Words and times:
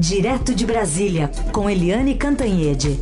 Direto 0.00 0.54
de 0.54 0.64
Brasília, 0.64 1.30
com 1.52 1.68
Eliane 1.68 2.14
Cantanhede. 2.14 2.98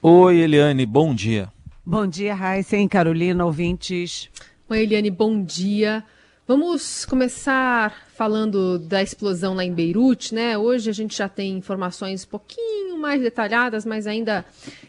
Oi, 0.00 0.38
Eliane, 0.38 0.86
bom 0.86 1.14
dia. 1.14 1.52
Bom 1.84 2.06
dia, 2.06 2.34
Raíssa 2.34 2.78
e 2.78 2.88
Carolina, 2.88 3.44
ouvintes. 3.44 4.30
Oi, 4.70 4.80
Eliane, 4.80 5.10
bom 5.10 5.44
dia. 5.44 6.02
Vamos 6.48 7.04
começar 7.04 7.94
falando 8.14 8.78
da 8.78 9.02
explosão 9.02 9.54
lá 9.54 9.64
em 9.64 9.74
Beirute, 9.74 10.34
né? 10.34 10.56
Hoje 10.56 10.88
a 10.88 10.92
gente 10.94 11.14
já 11.14 11.28
tem 11.28 11.58
informações 11.58 12.24
um 12.24 12.28
pouquinho 12.28 12.98
mais 12.98 13.20
detalhadas, 13.20 13.84
mas 13.84 14.06
ainda 14.06 14.42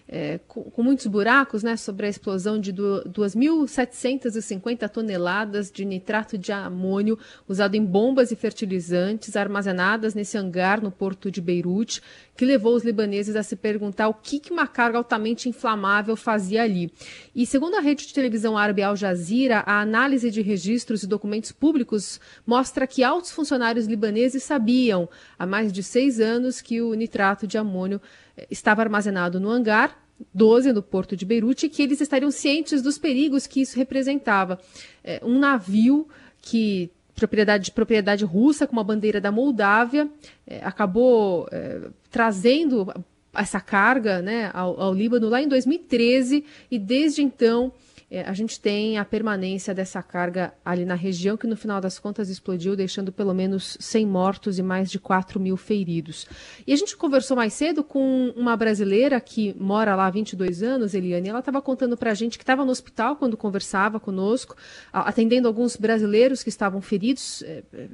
é, 0.08 0.40
com, 0.48 0.64
com, 0.64 0.84
muitos 0.84 1.08
buracos, 1.08 1.64
né? 1.64 1.76
Sobre 1.76 2.06
a 2.06 2.10
explosão 2.10 2.60
de 2.60 2.72
2.750 2.72 4.88
toneladas 4.88 5.72
de 5.72 5.84
nitrato 5.84 6.38
de 6.38 6.52
amônio 6.52 7.18
usado 7.48 7.74
em 7.76 7.84
bombas 7.84 8.32
e 8.32 8.36
fertilizantes 8.36 9.36
armazenadas 9.36 10.14
nesse 10.14 10.38
hangar 10.38 10.80
no 10.82 10.92
porto 10.92 11.32
de 11.32 11.42
Beirute, 11.42 12.04
que 12.36 12.46
levou 12.46 12.76
os 12.76 12.84
libaneses 12.84 13.36
a 13.36 13.44
se 13.44 13.56
perguntar 13.56 14.08
o 14.08 14.14
que, 14.14 14.40
que 14.40 14.52
uma 14.52 14.68
carga 14.68 14.98
altamente 14.98 15.48
inflamável 15.48 16.16
fazia 16.16 16.64
ali. 16.64 16.92
E 17.34 17.46
segundo 17.46 17.76
a 17.76 17.80
rede 17.80 18.08
de 18.08 18.14
televisão 18.14 18.58
árabe 18.58 18.84
Al 18.84 18.96
Jazeera, 18.96 19.64
a 19.66 19.80
análise 19.80 20.30
de 20.30 20.42
registros 20.42 21.04
e 21.04 21.08
documentos 21.08 21.52
públicos 21.52 22.20
mostra 22.46 22.86
que 22.86 23.04
altos 23.04 23.32
funcionários 23.32 23.88
libaneses 23.88 24.44
sabiam 24.44 25.10
há 25.40 25.46
mais 25.46 25.72
de 25.72 25.82
seis 25.82 26.20
anos 26.20 26.62
que 26.62 26.82
o 26.82 26.94
nitrato 26.94 27.48
de 27.48 27.58
amônio 27.58 28.02
eh, 28.38 28.48
estava 28.52 28.82
armazenado 28.82 29.40
no 29.40 29.50
hangar 29.50 30.04
12 30.34 30.72
do 30.72 30.82
porto 30.82 31.16
de 31.16 31.26
Beirute 31.26 31.70
que 31.70 31.82
eles 31.82 32.00
estariam 32.00 32.32
cientes 32.32 32.82
dos 32.82 32.98
perigos 32.98 33.48
que 33.48 33.62
isso 33.62 33.78
representava. 33.78 34.60
É, 35.04 35.20
um 35.24 35.38
navio 35.38 36.08
que 36.42 36.90
propriedade, 37.16 37.72
propriedade 37.72 38.26
russa 38.26 38.68
com 38.68 38.74
uma 38.74 38.84
bandeira 38.84 39.22
da 39.22 39.32
Moldávia 39.32 40.10
é, 40.46 40.60
acabou 40.64 41.48
é, 41.52 41.90
trazendo 42.12 42.94
essa 43.34 43.60
carga 43.60 44.22
né, 44.22 44.52
ao, 44.54 44.80
ao 44.80 44.94
Líbano 44.94 45.30
lá 45.30 45.42
em 45.42 45.48
2013 45.48 46.44
e 46.70 46.80
desde 46.80 47.22
então 47.22 47.72
é, 48.10 48.22
a 48.22 48.34
gente 48.34 48.60
tem 48.60 49.00
a 49.00 49.06
permanência 49.06 49.74
dessa 49.74 50.02
carga 50.02 50.54
ali 50.64 50.86
na 50.86 50.94
região, 50.94 51.36
que 51.36 51.48
no 51.48 51.58
final 51.58 51.82
das 51.82 51.98
contas 51.98 52.30
explodiu, 52.30 52.76
deixando 52.76 53.12
pelo 53.12 53.34
menos 53.34 53.78
100 53.80 54.06
mortos 54.06 54.60
e 54.60 54.64
mais 54.64 54.92
de 54.92 55.00
4 55.00 55.40
mil 55.40 55.58
feridos. 55.58 56.28
E 56.68 56.74
a 56.74 56.76
gente 56.76 56.96
conversou 56.96 57.36
mais 57.36 57.54
cedo 57.54 57.84
com 57.84 58.32
uma 58.36 58.56
brasileira 58.56 59.20
que 59.20 59.56
mora 59.60 59.96
lá 59.96 60.06
há 60.06 60.12
22 60.12 60.62
anos, 60.62 60.94
Eliane, 60.94 61.30
ela 61.30 61.40
estava 61.40 61.62
contando 61.62 61.98
para 61.98 62.12
a 62.12 62.14
gente 62.14 62.38
que 62.38 62.44
estava 62.44 62.64
no 62.64 62.72
hospital 62.72 63.16
quando 63.16 63.36
conversava 63.36 64.00
conosco, 64.00 64.56
atendendo 64.94 65.48
alguns 65.48 65.76
brasileiros 65.76 66.44
que 66.44 66.50
estavam 66.50 66.82
feridos, 66.82 67.42
é, 67.42 67.64
é, 67.74 67.88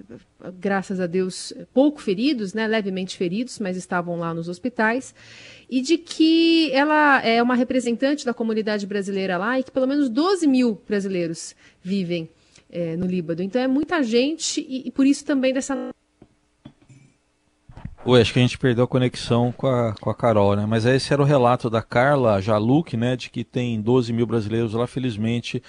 graças 0.60 1.00
a 1.00 1.08
Deus, 1.08 1.54
pouco 1.74 2.02
feridos, 2.02 2.54
né, 2.54 2.68
levemente 2.68 3.16
feridos, 3.16 3.60
mas 3.60 3.78
estavam 3.78 4.20
lá 4.20 4.34
nos 4.34 4.50
hospitais 4.50 5.16
e 5.72 5.80
de 5.80 5.98
que 5.98 6.70
ela 6.74 7.22
é 7.22 7.42
uma 7.42 7.56
representante 7.56 8.26
da 8.26 8.34
comunidade 8.34 8.86
brasileira 8.86 9.38
lá 9.38 9.58
e 9.58 9.64
que 9.64 9.72
pelo 9.72 9.88
menos 9.88 10.01
12 10.10 10.48
mil 10.48 10.82
brasileiros 10.88 11.56
vivem 11.82 12.30
é, 12.72 12.96
no 12.96 13.06
Líbano. 13.06 13.42
Então 13.42 13.62
é 13.62 13.68
muita 13.68 14.02
gente 14.02 14.62
e, 14.62 14.88
e, 14.88 14.92
por 14.92 15.06
isso 15.06 15.26
também 15.26 15.54
dessa. 15.54 15.76
Oi, 18.04 18.20
acho 18.20 18.34
que 18.34 18.40
a 18.40 18.42
gente 18.42 18.58
perdeu 18.58 18.86
a 18.86 18.88
conexão 18.88 19.52
com 19.52 19.68
a, 19.68 19.94
com 19.94 20.10
a 20.10 20.16
Carol, 20.16 20.56
né? 20.56 20.66
Mas 20.66 20.86
esse 20.86 21.14
era 21.14 21.22
o 21.22 21.26
relato 21.26 21.70
da 21.70 21.84
Carla 21.84 22.42
Jaluc, 22.42 22.98
né? 22.98 23.16
De 23.16 23.30
que 23.30 23.44
tem 23.44 23.80
12 23.80 24.12
mil 24.12 24.26
brasileiros 24.26 24.74
lá, 24.74 24.88
felizmente, 24.88 25.62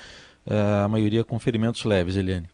é, 0.47 0.83
a 0.85 0.89
maioria 0.89 1.25
com 1.25 1.39
ferimentos 1.39 1.85
leves, 1.85 2.17
Eliane. 2.17 2.49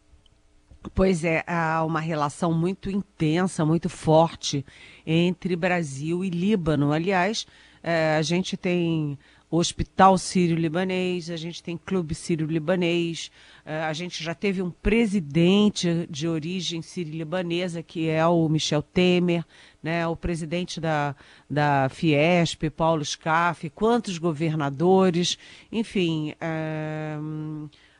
Pois 0.95 1.23
é, 1.23 1.43
há 1.45 1.83
uma 1.85 1.99
relação 1.99 2.53
muito 2.53 2.89
intensa, 2.89 3.65
muito 3.65 3.89
forte 3.89 4.65
entre 5.05 5.55
Brasil 5.55 6.23
e 6.23 6.29
Líbano. 6.29 6.91
Aliás, 6.91 7.45
é, 7.83 8.15
a 8.17 8.21
gente 8.21 8.55
tem 8.55 9.17
Hospital 9.51 10.17
Sírio-Libanês, 10.17 11.31
a 11.31 11.35
gente 11.35 11.63
tem 11.63 11.75
Clube 11.75 12.13
Sírio-Libanês, 12.13 13.31
é, 13.65 13.81
a 13.81 13.93
gente 13.93 14.23
já 14.23 14.35
teve 14.35 14.61
um 14.61 14.69
presidente 14.69 16.07
de 16.09 16.27
origem 16.27 16.81
sírio-libanesa, 16.81 17.81
que 17.81 18.09
é 18.09 18.25
o 18.25 18.47
Michel 18.47 18.83
Temer, 18.83 19.43
né, 19.81 20.07
o 20.07 20.15
presidente 20.15 20.79
da, 20.79 21.15
da 21.49 21.89
Fiesp, 21.89 22.69
Paulo 22.69 23.03
Scaff, 23.03 23.69
quantos 23.71 24.17
governadores, 24.19 25.37
enfim. 25.71 26.33
É, 26.39 27.17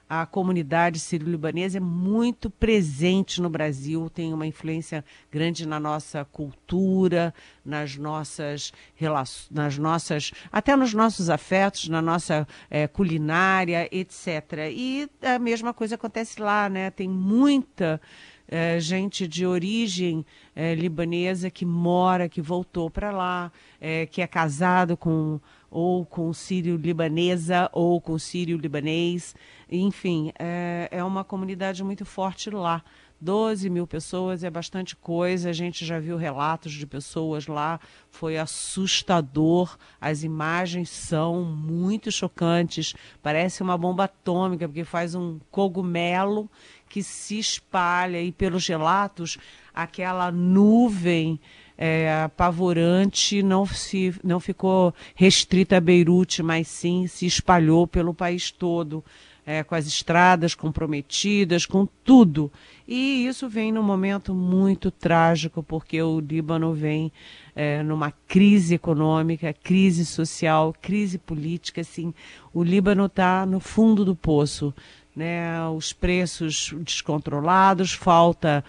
a 0.10 0.26
comunidade 0.26 1.00
sírio-libanesa 1.00 1.78
é 1.78 1.80
muito 1.80 2.50
presente 2.50 3.40
no 3.40 3.50
Brasil, 3.50 4.10
tem 4.10 4.34
uma 4.34 4.48
influência 4.48 5.06
grande 5.32 5.68
na 5.68 5.80
nossa 5.80 6.26
cultura, 6.26 7.32
nas 7.64 7.96
nossas 7.96 8.74
relações, 8.96 9.52
nas 9.52 9.78
nossas, 9.78 10.32
até 10.52 10.76
nos 10.76 10.96
nossos 10.96 11.30
afetos, 11.30 11.88
na 11.88 12.02
nossa 12.02 12.48
é, 12.72 12.88
culinária, 12.88 13.88
etc. 13.92 14.72
E 14.72 15.08
a 15.22 15.38
mesma 15.38 15.76
coisa 15.76 15.94
acontece 15.94 16.42
lá, 16.42 16.68
né? 16.68 16.90
Tem 16.90 17.08
muita 17.08 18.02
é, 18.50 18.80
gente 18.80 19.28
de 19.28 19.46
origem 19.46 20.26
é, 20.56 20.74
libanesa 20.74 21.50
que 21.50 21.66
mora, 21.66 22.28
que 22.28 22.42
voltou 22.42 22.90
para 22.90 23.12
lá, 23.12 23.52
é, 23.80 24.06
que 24.08 24.22
é 24.22 24.28
casado 24.28 24.98
com 24.98 25.40
ou 25.72 26.04
com 26.04 26.34
sírio-libanesa 26.34 27.70
ou 27.72 28.02
com 28.02 28.18
sírio-libanês. 28.18 29.36
Enfim, 29.70 30.32
é, 30.40 30.90
é 30.92 31.04
uma 31.04 31.24
comunidade 31.24 31.84
muito 31.84 32.06
forte 32.06 32.50
lá. 32.50 32.84
12 33.22 33.70
mil 33.70 33.86
pessoas 33.86 34.44
é 34.44 34.50
bastante 34.50 34.96
coisa. 34.96 35.50
A 35.50 35.54
gente 35.54 35.86
já 35.86 36.00
viu 36.00 36.16
relatos 36.16 36.72
de 36.72 36.88
pessoas 36.88 37.48
lá, 37.48 37.80
foi 38.10 38.38
assustador. 38.38 39.78
As 40.00 40.24
imagens 40.24 40.90
são 40.90 41.44
muito 41.44 42.12
chocantes. 42.12 42.96
Parece 43.22 43.62
uma 43.62 43.78
bomba 43.78 44.06
atômica, 44.06 44.68
porque 44.68 44.86
faz 44.86 45.16
um 45.16 45.38
cogumelo 45.52 46.50
que 46.90 47.04
se 47.04 47.38
espalha 47.38 48.22
e 48.22 48.32
pelos 48.32 48.68
relatos, 48.68 49.38
aquela 49.74 50.32
nuvem 50.32 51.40
é, 51.78 52.24
apavorante 52.24 53.42
não, 53.42 53.66
se, 53.66 54.14
não 54.22 54.40
ficou 54.40 54.94
restrita 55.16 55.78
a 55.78 55.80
Beirute, 55.80 56.44
mas 56.44 56.68
sim 56.68 57.08
se 57.08 57.26
espalhou 57.26 57.88
pelo 57.88 58.14
país 58.14 58.52
todo 58.52 59.04
é, 59.50 59.64
com 59.64 59.74
as 59.74 59.88
estradas 59.88 60.54
comprometidas, 60.54 61.66
com 61.66 61.88
tudo. 62.04 62.52
E 62.88 63.26
isso 63.26 63.50
vem 63.50 63.72
num 63.72 63.82
momento 63.82 64.32
muito 64.32 64.92
trágico, 64.92 65.64
porque 65.64 66.00
o 66.00 66.20
Líbano 66.20 66.72
vem 66.72 67.12
é, 67.56 67.82
numa 67.82 68.12
crise 68.28 68.76
econômica, 68.76 69.52
crise 69.52 70.06
social, 70.06 70.72
crise 70.80 71.18
política. 71.18 71.82
Assim, 71.82 72.14
o 72.54 72.64
Líbano 72.64 73.08
está 73.08 73.44
no 73.44 73.60
fundo 73.60 74.06
do 74.06 74.16
poço. 74.16 74.72
Né? 75.20 75.68
Os 75.68 75.92
preços 75.92 76.74
descontrolados, 76.78 77.92
falta 77.92 78.64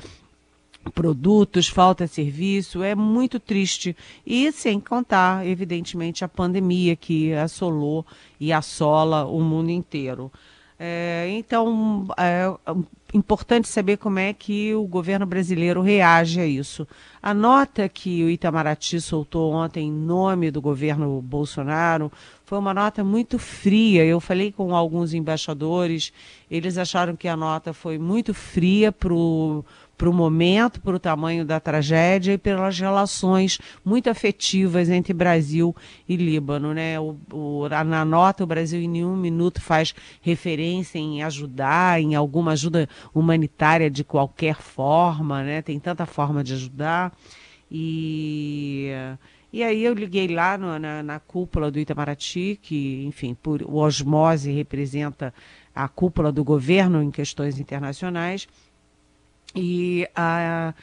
produtos, 0.93 1.69
falta 1.69 2.09
serviço, 2.09 2.83
é 2.83 2.93
muito 2.93 3.39
triste. 3.39 3.97
E 4.27 4.51
sem 4.51 4.81
contar, 4.81 5.47
evidentemente, 5.47 6.25
a 6.25 6.29
pandemia 6.29 6.97
que 6.97 7.33
assolou 7.35 8.05
e 8.41 8.53
assola 8.53 9.25
o 9.27 9.41
mundo 9.41 9.71
inteiro. 9.71 10.33
É, 10.77 11.29
então, 11.31 12.09
é 12.17 12.47
importante 13.13 13.69
saber 13.69 13.97
como 13.97 14.19
é 14.19 14.33
que 14.33 14.75
o 14.75 14.87
governo 14.87 15.27
brasileiro 15.27 15.83
reage 15.83 16.41
a 16.41 16.47
isso. 16.47 16.87
A 17.23 17.35
nota 17.35 17.89
que 17.89 18.25
o 18.25 18.31
Itamaraty 18.31 19.01
soltou 19.01 19.53
ontem 19.53 19.89
em 19.89 19.93
nome 19.93 20.51
do 20.51 20.61
governo 20.61 21.21
Bolsonaro 21.21 22.11
foi 22.45 22.59
uma 22.59 22.75
nota 22.75 23.05
muito 23.05 23.39
fria. 23.39 24.05
Eu 24.05 24.21
falei 24.21 24.51
com 24.51 24.75
alguns 24.75 25.15
embaixadores, 25.15 26.13
eles 26.51 26.79
acharam 26.79 27.15
que 27.15 27.29
a 27.29 27.37
nota 27.37 27.73
foi 27.73 27.99
muito 27.99 28.35
fria 28.35 28.91
para 28.91 29.13
o 29.13 29.65
para 30.01 30.09
o 30.09 30.15
momento, 30.15 30.81
para 30.81 30.97
o 30.97 30.99
tamanho 30.99 31.45
da 31.45 31.61
tragédia 31.61 32.33
e 32.33 32.39
pelas 32.39 32.81
relações 32.81 33.59
muito 33.85 34.09
afetivas 34.09 34.89
entre 34.89 35.13
Brasil 35.13 35.77
e 36.09 36.17
Líbano. 36.17 36.73
Né? 36.73 36.99
O, 36.99 37.19
o, 37.31 37.69
na 37.69 38.03
nota, 38.03 38.43
o 38.43 38.47
Brasil 38.47 38.81
em 38.81 38.89
nenhum 38.89 39.15
minuto 39.15 39.61
faz 39.61 39.95
referência 40.23 40.99
em 40.99 41.23
ajudar, 41.23 42.01
em 42.01 42.15
alguma 42.15 42.53
ajuda 42.53 42.89
humanitária 43.13 43.91
de 43.91 44.03
qualquer 44.03 44.55
forma, 44.55 45.43
né? 45.43 45.61
tem 45.61 45.79
tanta 45.79 46.07
forma 46.07 46.43
de 46.43 46.55
ajudar. 46.55 47.15
E. 47.71 48.89
E 49.53 49.65
aí 49.65 49.85
eu 49.85 49.93
liguei 49.93 50.29
lá 50.29 50.57
no, 50.57 50.79
na, 50.79 51.03
na, 51.03 51.19
cúpula 51.19 51.73
do 51.73 51.81
Itamaraty, 51.81 52.57
que, 52.63 53.05
enfim, 53.05 53.35
por 53.35 53.63
o 53.63 53.79
osmose 53.79 54.53
representa 54.53 55.35
a 55.75 55.89
cúpula 55.89 56.31
do 56.31 56.45
governo 56.45 57.03
em 57.03 57.11
questões 57.11 57.59
internacionais, 57.59 58.47
e 59.55 60.07
a, 60.15 60.75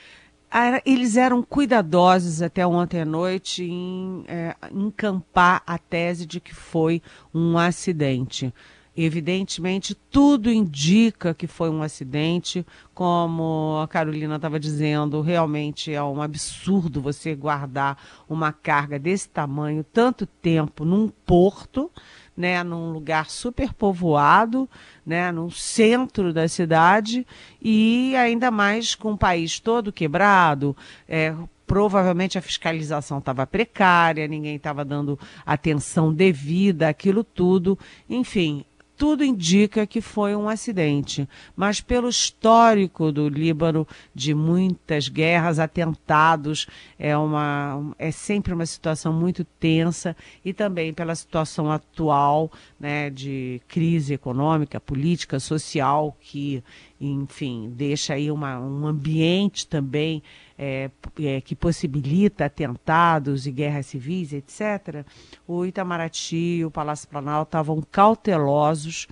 eles 0.86 1.18
eram 1.18 1.44
cuidadosos 1.44 2.42
até 2.42 2.66
ontem 2.66 3.02
à 3.02 3.06
noite 3.06 3.64
em 3.64 4.24
é, 4.28 4.56
encampar 4.72 5.62
a 5.66 5.78
tese 5.78 6.26
de 6.26 6.40
que 6.40 6.54
foi 6.54 7.02
um 7.34 7.58
acidente. 7.58 8.54
Evidentemente, 9.00 9.94
tudo 9.94 10.50
indica 10.50 11.32
que 11.32 11.46
foi 11.46 11.70
um 11.70 11.84
acidente, 11.84 12.66
como 12.96 13.80
a 13.80 13.88
Carolina 13.88 14.38
estava 14.38 14.60
dizendo, 14.60 15.22
realmente 15.22 15.94
é 15.94 16.02
um 16.02 16.20
absurdo 16.20 17.00
você 17.00 17.36
guardar 17.36 17.96
uma 18.28 18.52
carga 18.52 18.98
desse 18.98 19.30
tamanho 19.30 19.84
tanto 19.84 20.26
tempo 20.26 20.84
num 20.84 21.10
porto, 21.10 21.92
né, 22.38 22.64
num 22.64 22.92
lugar 22.92 23.30
super 23.32 23.74
povoado, 23.74 24.70
né, 25.04 25.32
no 25.32 25.50
centro 25.50 26.32
da 26.32 26.48
cidade 26.48 27.26
e 27.60 28.16
ainda 28.16 28.52
mais 28.52 28.94
com 28.94 29.14
o 29.14 29.18
país 29.18 29.60
todo 29.60 29.92
quebrado, 29.92 30.78
é, 31.10 31.34
provavelmente 31.66 32.38
a 32.38 32.42
fiscalização 32.42 33.18
estava 33.18 33.48
precária, 33.48 34.28
ninguém 34.28 34.56
estava 34.56 34.86
dando 34.86 35.20
atenção 35.46 36.14
devida 36.14 36.88
àquilo 36.88 37.24
tudo. 37.24 37.78
Enfim, 38.10 38.64
tudo 38.98 39.24
indica 39.24 39.86
que 39.86 40.02
foi 40.02 40.36
um 40.36 40.50
acidente, 40.50 41.30
mas 41.56 41.80
pelo 41.80 42.10
histórico 42.10 43.12
do 43.12 43.30
Líbano 43.30 43.88
de 44.14 44.34
muitas 44.34 45.08
guerras, 45.08 45.60
atentados, 45.60 46.66
é 46.98 47.16
uma 47.16 47.94
é 48.00 48.10
sempre 48.10 48.54
uma 48.54 48.66
situação 48.66 49.14
muito 49.14 49.44
tensa 49.44 50.18
e 50.44 50.52
também 50.52 50.92
pela 50.94 51.14
situação 51.14 51.72
atual, 51.72 52.52
né, 52.80 53.12
de 53.12 53.62
crise 53.68 54.16
econômica, 54.16 54.80
política, 54.80 55.40
social 55.40 56.18
que, 56.20 56.64
enfim, 57.00 57.72
deixa 57.76 58.16
aí 58.16 58.32
uma, 58.32 58.60
um 58.60 58.88
ambiente 58.88 59.68
também 59.68 60.24
é, 60.58 60.90
é, 61.20 61.42
que 61.42 61.56
possibilita 61.56 62.46
atentados 62.46 63.46
e 63.46 63.52
guerras 63.52 63.86
civis, 63.86 64.34
etc., 64.34 65.06
o 65.48 65.66
Itamaraty 65.66 66.58
e 66.58 66.66
o 66.66 66.72
Palácio 66.72 67.08
Planalto 67.08 67.50
estavam 67.50 67.82
cautelosos 67.92 69.08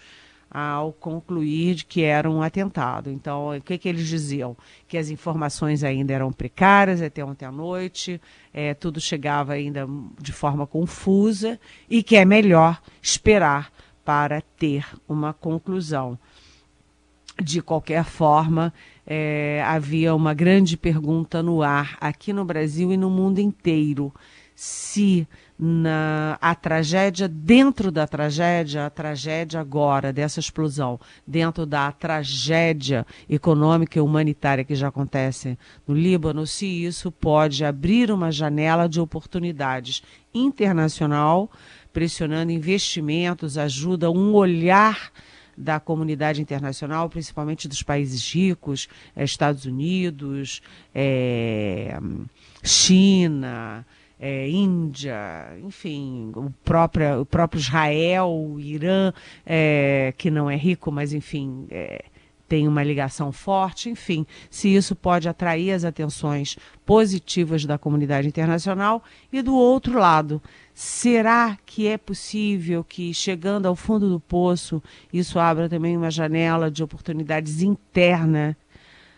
ao 0.50 0.94
concluir 0.94 1.84
que 1.84 2.02
era 2.02 2.32
um 2.32 2.42
atentado. 2.42 3.12
Então, 3.12 3.56
o 3.56 3.62
que, 3.62 3.78
que 3.78 3.90
eles 3.90 4.08
diziam? 4.08 4.56
Que 4.88 4.98
as 4.98 5.10
informações 5.10 5.84
ainda 5.84 6.14
eram 6.14 6.32
precárias 6.32 7.02
até 7.02 7.24
ontem 7.26 7.46
à 7.46 7.52
noite, 7.52 8.22
é, 8.54 8.74
tudo 8.74 9.02
chegava 9.02 9.54
ainda 9.54 9.86
de 10.18 10.32
forma 10.32 10.66
confusa 10.66 11.60
e 11.90 12.02
que 12.02 12.16
é 12.16 12.24
melhor 12.24 12.82
esperar 13.02 13.70
para 14.06 14.40
ter 14.40 14.86
uma 15.10 15.34
conclusão. 15.34 16.18
De 17.42 17.62
qualquer 17.62 18.06
forma, 18.06 18.74
é, 19.06 19.62
havia 19.66 20.16
uma 20.16 20.34
grande 20.34 20.78
pergunta 20.78 21.44
no 21.44 21.62
ar 21.62 21.98
aqui 22.00 22.32
no 22.32 22.46
Brasil 22.46 22.94
e 22.94 22.98
no 22.98 23.10
mundo 23.10 23.40
inteiro. 23.40 24.14
Se 24.56 25.28
na, 25.60 26.38
a 26.42 26.56
tragédia, 26.56 27.28
dentro 27.28 27.92
da 27.92 28.08
tragédia, 28.08 28.86
a 28.86 28.90
tragédia 28.90 29.60
agora, 29.60 30.14
dessa 30.14 30.40
explosão, 30.40 30.98
dentro 31.28 31.66
da 31.66 31.92
tragédia 31.92 33.06
econômica 33.30 34.00
e 34.00 34.02
humanitária 34.02 34.64
que 34.64 34.76
já 34.76 34.88
acontece 34.88 35.58
no 35.86 35.94
Líbano, 35.94 36.48
se 36.48 36.66
isso 36.66 37.12
pode 37.12 37.66
abrir 37.66 38.12
uma 38.12 38.32
janela 38.32 38.88
de 38.88 39.02
oportunidades 39.02 40.02
internacional, 40.34 41.50
pressionando 41.92 42.52
investimentos, 42.52 43.58
ajuda, 43.58 44.10
um 44.10 44.34
olhar 44.34 45.12
da 45.58 45.80
comunidade 45.80 46.42
internacional, 46.42 47.10
principalmente 47.10 47.68
dos 47.68 47.82
países 47.82 48.34
ricos, 48.34 48.88
é, 49.16 49.24
Estados 49.24 49.66
Unidos, 49.66 50.62
é, 50.94 51.98
China, 52.64 53.86
é, 54.20 54.50
Índia, 54.50 55.58
enfim, 55.64 56.32
o 56.36 56.52
próprio, 56.64 57.22
o 57.22 57.26
próprio 57.26 57.60
Israel, 57.60 58.30
o 58.30 58.60
Irã, 58.60 59.14
é, 59.46 60.14
que 60.18 60.32
não 60.32 60.50
é 60.50 60.56
rico, 60.56 60.92
mas 60.92 61.14
enfim, 61.14 61.68
é, 61.70 62.06
tem 62.48 62.68
uma 62.68 62.84
ligação 62.84 63.32
forte, 63.32 63.90
enfim, 63.90 64.26
se 64.50 64.74
isso 64.74 64.96
pode 64.96 65.28
atrair 65.28 65.72
as 65.72 65.84
atenções 65.84 66.58
positivas 66.86 67.66
da 67.66 67.78
comunidade 67.78 68.28
internacional 68.28 69.04
e 69.32 69.42
do 69.42 69.56
outro 69.56 69.98
lado, 69.98 70.42
será 70.74 71.58
que 71.66 71.88
é 71.88 71.98
possível 71.98 72.84
que 72.84 73.14
chegando 73.14 73.66
ao 73.66 73.76
fundo 73.76 74.10
do 74.10 74.20
poço 74.20 74.82
isso 75.12 75.40
abra 75.40 75.68
também 75.68 75.98
uma 75.98 76.12
janela 76.12 76.70
de 76.70 76.84
oportunidades 76.84 77.62
interna 77.62 78.56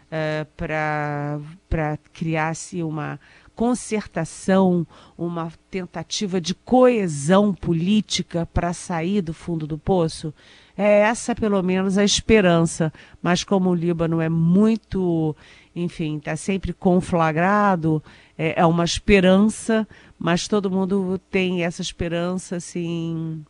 uh, 0.08 0.48
para 0.56 1.98
criar-se 2.14 2.82
uma 2.82 3.20
concertação, 3.56 4.86
uma 5.18 5.52
tentativa 5.72 6.40
de 6.40 6.54
coesão 6.54 7.54
política 7.54 8.46
para 8.46 8.72
sair 8.72 9.22
do 9.22 9.34
fundo 9.34 9.66
do 9.66 9.80
poço? 9.80 10.32
É 10.78 11.00
essa, 11.00 11.34
pelo 11.34 11.62
menos, 11.64 11.98
a 11.98 12.04
esperança. 12.04 12.94
Mas 13.22 13.44
como 13.44 13.70
o 13.70 13.76
Líbano 13.76 14.22
é 14.22 14.30
muito, 14.30 15.36
enfim, 15.76 16.18
está 16.18 16.36
sempre 16.36 16.72
conflagrado, 16.72 18.04
é, 18.38 18.62
é 18.62 18.66
uma 18.66 18.84
esperança, 18.84 19.88
mas 20.20 20.48
todo 20.48 20.70
mundo 20.70 21.20
tem 21.32 21.64
essa 21.64 21.82
esperança, 21.82 22.58
assim, 22.58 23.44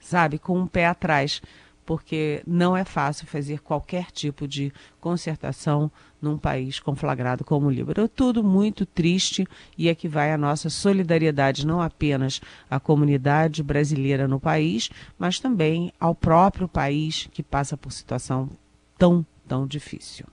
sabe, 0.00 0.38
com 0.38 0.58
um 0.58 0.66
pé 0.66 0.86
atrás 0.86 1.40
porque 1.84 2.42
não 2.46 2.76
é 2.76 2.84
fácil 2.84 3.26
fazer 3.26 3.60
qualquer 3.60 4.10
tipo 4.10 4.48
de 4.48 4.72
concertação 5.00 5.90
num 6.20 6.38
país 6.38 6.80
conflagrado 6.80 7.44
como 7.44 7.66
o 7.66 7.70
Líbano. 7.70 8.04
É 8.04 8.08
tudo 8.08 8.42
muito 8.42 8.86
triste 8.86 9.46
e 9.76 9.90
aqui 9.90 10.08
vai 10.08 10.32
a 10.32 10.38
nossa 10.38 10.70
solidariedade 10.70 11.66
não 11.66 11.82
apenas 11.82 12.40
à 12.70 12.80
comunidade 12.80 13.62
brasileira 13.62 14.26
no 14.26 14.40
país, 14.40 14.90
mas 15.18 15.38
também 15.38 15.92
ao 16.00 16.14
próprio 16.14 16.66
país 16.66 17.28
que 17.32 17.42
passa 17.42 17.76
por 17.76 17.92
situação 17.92 18.48
tão, 18.96 19.24
tão 19.46 19.66
difícil. 19.66 20.26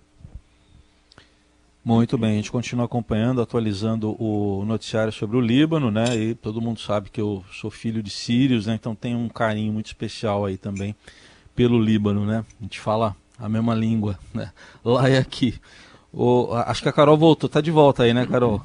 Muito 1.83 2.15
bem, 2.15 2.33
a 2.33 2.35
gente 2.35 2.51
continua 2.51 2.85
acompanhando, 2.85 3.41
atualizando 3.41 4.15
o 4.23 4.63
noticiário 4.65 5.11
sobre 5.11 5.35
o 5.35 5.41
Líbano, 5.41 5.89
né? 5.89 6.15
E 6.15 6.35
todo 6.35 6.61
mundo 6.61 6.79
sabe 6.79 7.09
que 7.09 7.19
eu 7.19 7.43
sou 7.51 7.71
filho 7.71 8.03
de 8.03 8.11
sírios, 8.11 8.67
né? 8.67 8.75
Então 8.75 8.93
tem 8.93 9.15
um 9.15 9.27
carinho 9.27 9.73
muito 9.73 9.87
especial 9.87 10.45
aí 10.45 10.57
também 10.57 10.95
pelo 11.55 11.79
Líbano, 11.81 12.25
né? 12.25 12.45
A 12.59 12.63
gente 12.63 12.79
fala 12.79 13.15
a 13.37 13.49
mesma 13.49 13.73
língua, 13.73 14.17
né? 14.33 14.51
Lá 14.83 15.09
e 15.09 15.17
aqui. 15.17 15.55
O, 16.13 16.53
acho 16.53 16.83
que 16.83 16.89
a 16.89 16.93
Carol 16.93 17.17
voltou, 17.17 17.49
tá 17.49 17.61
de 17.61 17.71
volta 17.71 18.03
aí, 18.03 18.13
né, 18.13 18.25
Carol? 18.25 18.61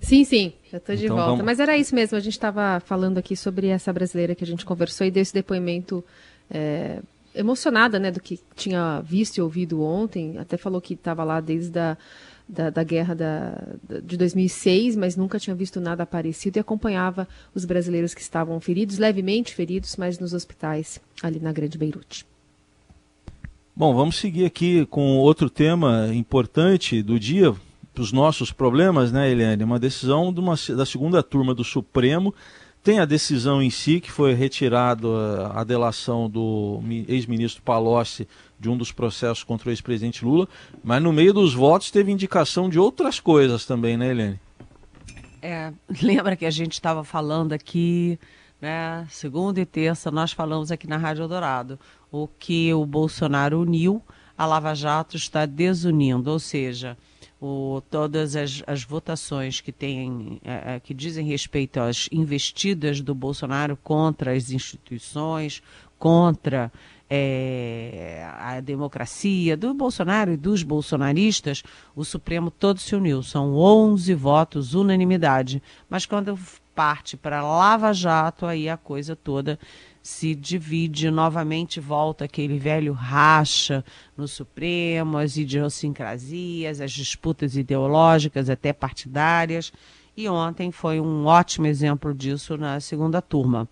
Sim, 0.00 0.24
sim, 0.24 0.52
já 0.70 0.78
estou 0.78 0.94
de 0.94 1.04
então, 1.04 1.16
volta. 1.16 1.30
Vamos... 1.30 1.44
Mas 1.44 1.58
era 1.58 1.76
isso 1.76 1.94
mesmo, 1.94 2.16
a 2.16 2.20
gente 2.20 2.34
estava 2.34 2.80
falando 2.80 3.18
aqui 3.18 3.34
sobre 3.34 3.68
essa 3.68 3.92
brasileira 3.92 4.34
que 4.34 4.44
a 4.44 4.46
gente 4.46 4.64
conversou 4.64 5.06
e 5.06 5.10
deu 5.10 5.22
esse 5.22 5.32
depoimento 5.32 6.04
é, 6.50 7.00
emocionada, 7.34 7.98
né, 7.98 8.10
do 8.10 8.20
que 8.20 8.38
tinha 8.54 9.00
visto 9.00 9.38
e 9.38 9.40
ouvido 9.40 9.82
ontem. 9.82 10.36
Até 10.38 10.56
falou 10.56 10.80
que 10.80 10.94
estava 10.94 11.24
lá 11.24 11.40
desde 11.40 11.78
a 11.78 11.96
da, 12.50 12.70
da 12.70 12.82
guerra 12.82 13.14
da, 13.14 13.50
da, 13.82 14.00
de 14.00 14.16
2006, 14.16 14.96
mas 14.96 15.16
nunca 15.16 15.38
tinha 15.38 15.54
visto 15.54 15.80
nada 15.80 16.04
parecido 16.04 16.58
e 16.58 16.60
acompanhava 16.60 17.28
os 17.54 17.64
brasileiros 17.64 18.12
que 18.12 18.20
estavam 18.20 18.58
feridos, 18.60 18.98
levemente 18.98 19.54
feridos, 19.54 19.96
mas 19.96 20.18
nos 20.18 20.34
hospitais 20.34 21.00
ali 21.22 21.38
na 21.38 21.52
Grande 21.52 21.78
Beirute. 21.78 22.26
Bom, 23.74 23.94
vamos 23.94 24.16
seguir 24.16 24.44
aqui 24.44 24.84
com 24.86 25.16
outro 25.18 25.48
tema 25.48 26.10
importante 26.12 27.02
do 27.02 27.18
dia, 27.18 27.54
os 27.98 28.12
nossos 28.12 28.50
problemas, 28.50 29.12
né, 29.12 29.30
Eliane? 29.30 29.62
Uma 29.62 29.78
decisão 29.78 30.32
de 30.32 30.40
uma, 30.40 30.54
da 30.76 30.86
segunda 30.86 31.22
turma 31.22 31.54
do 31.54 31.62
Supremo. 31.62 32.34
Tem 32.82 32.98
a 32.98 33.04
decisão 33.04 33.62
em 33.62 33.68
si, 33.68 34.00
que 34.00 34.10
foi 34.10 34.32
retirada 34.32 35.06
a 35.54 35.62
delação 35.64 36.30
do 36.30 36.80
ex-ministro 37.06 37.62
Palocci 37.62 38.26
de 38.60 38.68
um 38.68 38.76
dos 38.76 38.92
processos 38.92 39.42
contra 39.42 39.68
o 39.68 39.72
ex-presidente 39.72 40.24
Lula, 40.24 40.46
mas 40.84 41.02
no 41.02 41.12
meio 41.12 41.32
dos 41.32 41.54
votos 41.54 41.90
teve 41.90 42.12
indicação 42.12 42.68
de 42.68 42.78
outras 42.78 43.18
coisas 43.18 43.64
também, 43.64 43.96
né, 43.96 44.10
Helene? 44.10 44.40
É, 45.40 45.72
lembra 46.02 46.36
que 46.36 46.44
a 46.44 46.50
gente 46.50 46.74
estava 46.74 47.02
falando 47.02 47.54
aqui, 47.54 48.18
né, 48.60 49.06
segunda 49.08 49.58
e 49.58 49.64
terça, 49.64 50.10
nós 50.10 50.32
falamos 50.32 50.70
aqui 50.70 50.86
na 50.86 50.98
Rádio 50.98 51.26
Dourado, 51.26 51.80
o 52.12 52.28
que 52.28 52.72
o 52.74 52.84
Bolsonaro 52.84 53.60
uniu, 53.60 54.02
a 54.36 54.44
Lava 54.44 54.74
Jato 54.74 55.16
está 55.16 55.46
desunindo, 55.46 56.30
ou 56.30 56.38
seja, 56.38 56.98
o, 57.40 57.80
todas 57.90 58.36
as, 58.36 58.62
as, 58.66 58.84
votações 58.84 59.60
que, 59.60 59.74
é, 60.44 60.78
que 60.80 60.92
dizem 60.92 61.26
respeito 61.26 61.80
às 61.80 62.08
investidas 62.12 63.00
do 63.00 63.14
Bolsonaro 63.14 63.76
contra 63.76 64.32
as 64.32 64.50
instituições, 64.50 65.62
contra 65.98 66.70
é, 67.08 68.24
a 68.38 68.60
democracia 68.60 69.56
do 69.56 69.74
Bolsonaro 69.74 70.32
e 70.32 70.36
dos 70.36 70.62
bolsonaristas, 70.62 71.62
o 71.96 72.04
Supremo 72.04 72.50
todo 72.50 72.78
se 72.78 72.94
uniu. 72.94 73.22
São 73.22 73.56
11 73.56 74.14
votos, 74.14 74.74
unanimidade. 74.74 75.62
Mas 75.88 76.06
quando 76.06 76.38
parte 76.74 77.16
para 77.16 77.42
Lava 77.42 77.92
Jato, 77.92 78.46
aí 78.46 78.68
a 78.68 78.76
coisa 78.76 79.16
toda 79.16 79.58
se 80.02 80.34
divide 80.34 81.10
novamente, 81.10 81.78
volta 81.78 82.24
aquele 82.24 82.58
velho 82.58 82.92
racha 82.92 83.84
no 84.16 84.26
Supremo, 84.26 85.18
as 85.18 85.36
idiosincrasias, 85.36 86.80
as 86.80 86.92
disputas 86.92 87.56
ideológicas, 87.56 88.48
até 88.48 88.72
partidárias. 88.72 89.72
E 90.16 90.28
ontem 90.28 90.70
foi 90.70 91.00
um 91.00 91.26
ótimo 91.26 91.66
exemplo 91.66 92.14
disso 92.14 92.56
na 92.56 92.80
segunda 92.80 93.20
turma 93.20 93.68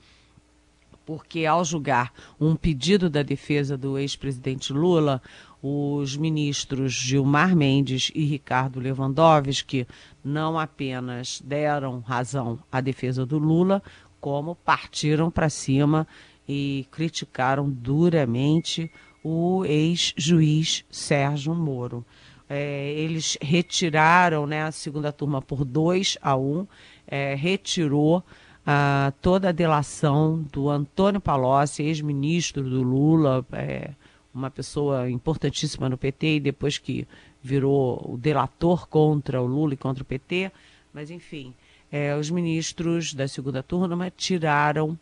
porque 1.08 1.46
ao 1.46 1.64
julgar 1.64 2.12
um 2.38 2.54
pedido 2.54 3.08
da 3.08 3.22
defesa 3.22 3.78
do 3.78 3.96
ex-presidente 3.98 4.74
Lula, 4.74 5.22
os 5.62 6.18
ministros 6.18 6.92
Gilmar 6.92 7.56
Mendes 7.56 8.12
e 8.14 8.26
Ricardo 8.26 8.78
Lewandowski 8.78 9.86
não 10.22 10.58
apenas 10.58 11.40
deram 11.42 12.00
razão 12.00 12.58
à 12.70 12.82
defesa 12.82 13.24
do 13.24 13.38
Lula, 13.38 13.82
como 14.20 14.54
partiram 14.54 15.30
para 15.30 15.48
cima 15.48 16.06
e 16.48 16.86
criticaram 16.90 17.68
duramente 17.68 18.90
o 19.22 19.64
ex-juiz 19.64 20.84
Sérgio 20.90 21.54
Moro. 21.54 22.04
É, 22.48 22.92
eles 22.92 23.36
retiraram 23.42 24.46
né, 24.46 24.62
a 24.62 24.72
segunda 24.72 25.12
turma 25.12 25.42
por 25.42 25.64
2 25.64 26.16
a 26.22 26.34
1, 26.34 26.40
um, 26.40 26.66
é, 27.06 27.34
retirou 27.34 28.24
ah, 28.70 29.12
toda 29.20 29.50
a 29.50 29.52
delação 29.52 30.42
do 30.52 30.68
Antônio 30.68 31.20
Palocci, 31.20 31.82
ex-ministro 31.82 32.62
do 32.62 32.82
Lula, 32.82 33.44
é, 33.52 33.90
uma 34.32 34.50
pessoa 34.50 35.10
importantíssima 35.10 35.88
no 35.88 35.98
PT 35.98 36.36
e 36.36 36.40
depois 36.40 36.78
que 36.78 37.06
virou 37.42 38.12
o 38.12 38.16
delator 38.16 38.86
contra 38.86 39.40
o 39.40 39.46
Lula 39.46 39.74
e 39.74 39.76
contra 39.76 40.02
o 40.02 40.06
PT. 40.06 40.52
Mas, 40.92 41.10
enfim, 41.10 41.54
é, 41.90 42.14
os 42.14 42.30
ministros 42.30 43.14
da 43.14 43.26
segunda 43.26 43.62
turma 43.62 44.10
tiraram 44.10 44.98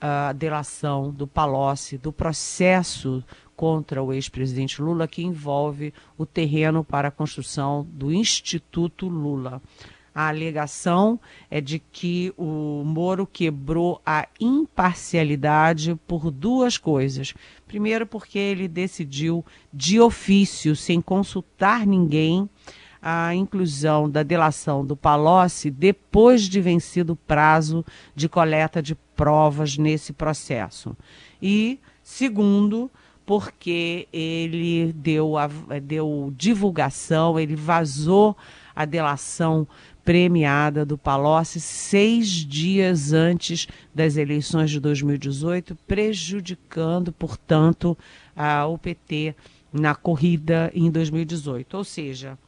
a 0.00 0.32
delação 0.32 1.10
do 1.10 1.26
Palocci, 1.26 1.98
do 1.98 2.12
processo 2.12 3.22
contra 3.54 4.02
o 4.02 4.12
ex-presidente 4.12 4.80
Lula, 4.80 5.06
que 5.06 5.22
envolve 5.22 5.92
o 6.16 6.24
terreno 6.24 6.82
para 6.82 7.08
a 7.08 7.10
construção 7.10 7.86
do 7.92 8.10
Instituto 8.10 9.06
Lula. 9.06 9.60
A 10.14 10.28
alegação 10.28 11.20
é 11.50 11.60
de 11.60 11.78
que 11.78 12.32
o 12.36 12.82
Moro 12.84 13.26
quebrou 13.26 14.00
a 14.04 14.26
imparcialidade 14.40 15.94
por 16.06 16.30
duas 16.30 16.76
coisas. 16.76 17.34
Primeiro, 17.66 18.06
porque 18.06 18.38
ele 18.38 18.66
decidiu 18.66 19.44
de 19.72 20.00
ofício, 20.00 20.74
sem 20.74 21.00
consultar 21.00 21.86
ninguém, 21.86 22.48
a 23.02 23.34
inclusão 23.34 24.10
da 24.10 24.22
delação 24.22 24.84
do 24.84 24.96
Palocci 24.96 25.70
depois 25.70 26.42
de 26.42 26.60
vencido 26.60 27.14
o 27.14 27.16
prazo 27.16 27.84
de 28.14 28.28
coleta 28.28 28.82
de 28.82 28.94
provas 28.94 29.78
nesse 29.78 30.12
processo. 30.12 30.96
E, 31.40 31.78
segundo, 32.02 32.90
porque 33.24 34.08
ele 34.12 34.92
deu, 34.92 35.38
a, 35.38 35.48
deu 35.82 36.32
divulgação, 36.36 37.38
ele 37.38 37.56
vazou 37.56 38.36
a 38.74 38.84
delação 38.84 39.66
premiada 40.04 40.84
do 40.84 40.98
Palocci 40.98 41.60
seis 41.60 42.28
dias 42.28 43.12
antes 43.12 43.68
das 43.94 44.16
eleições 44.16 44.70
de 44.70 44.80
2018, 44.80 45.76
prejudicando, 45.86 47.12
portanto, 47.12 47.96
a, 48.34 48.66
o 48.66 48.76
PT 48.76 49.34
na 49.72 49.94
corrida 49.94 50.70
em 50.74 50.90
2018. 50.90 51.76
Ou 51.76 51.84
seja, 51.84 52.38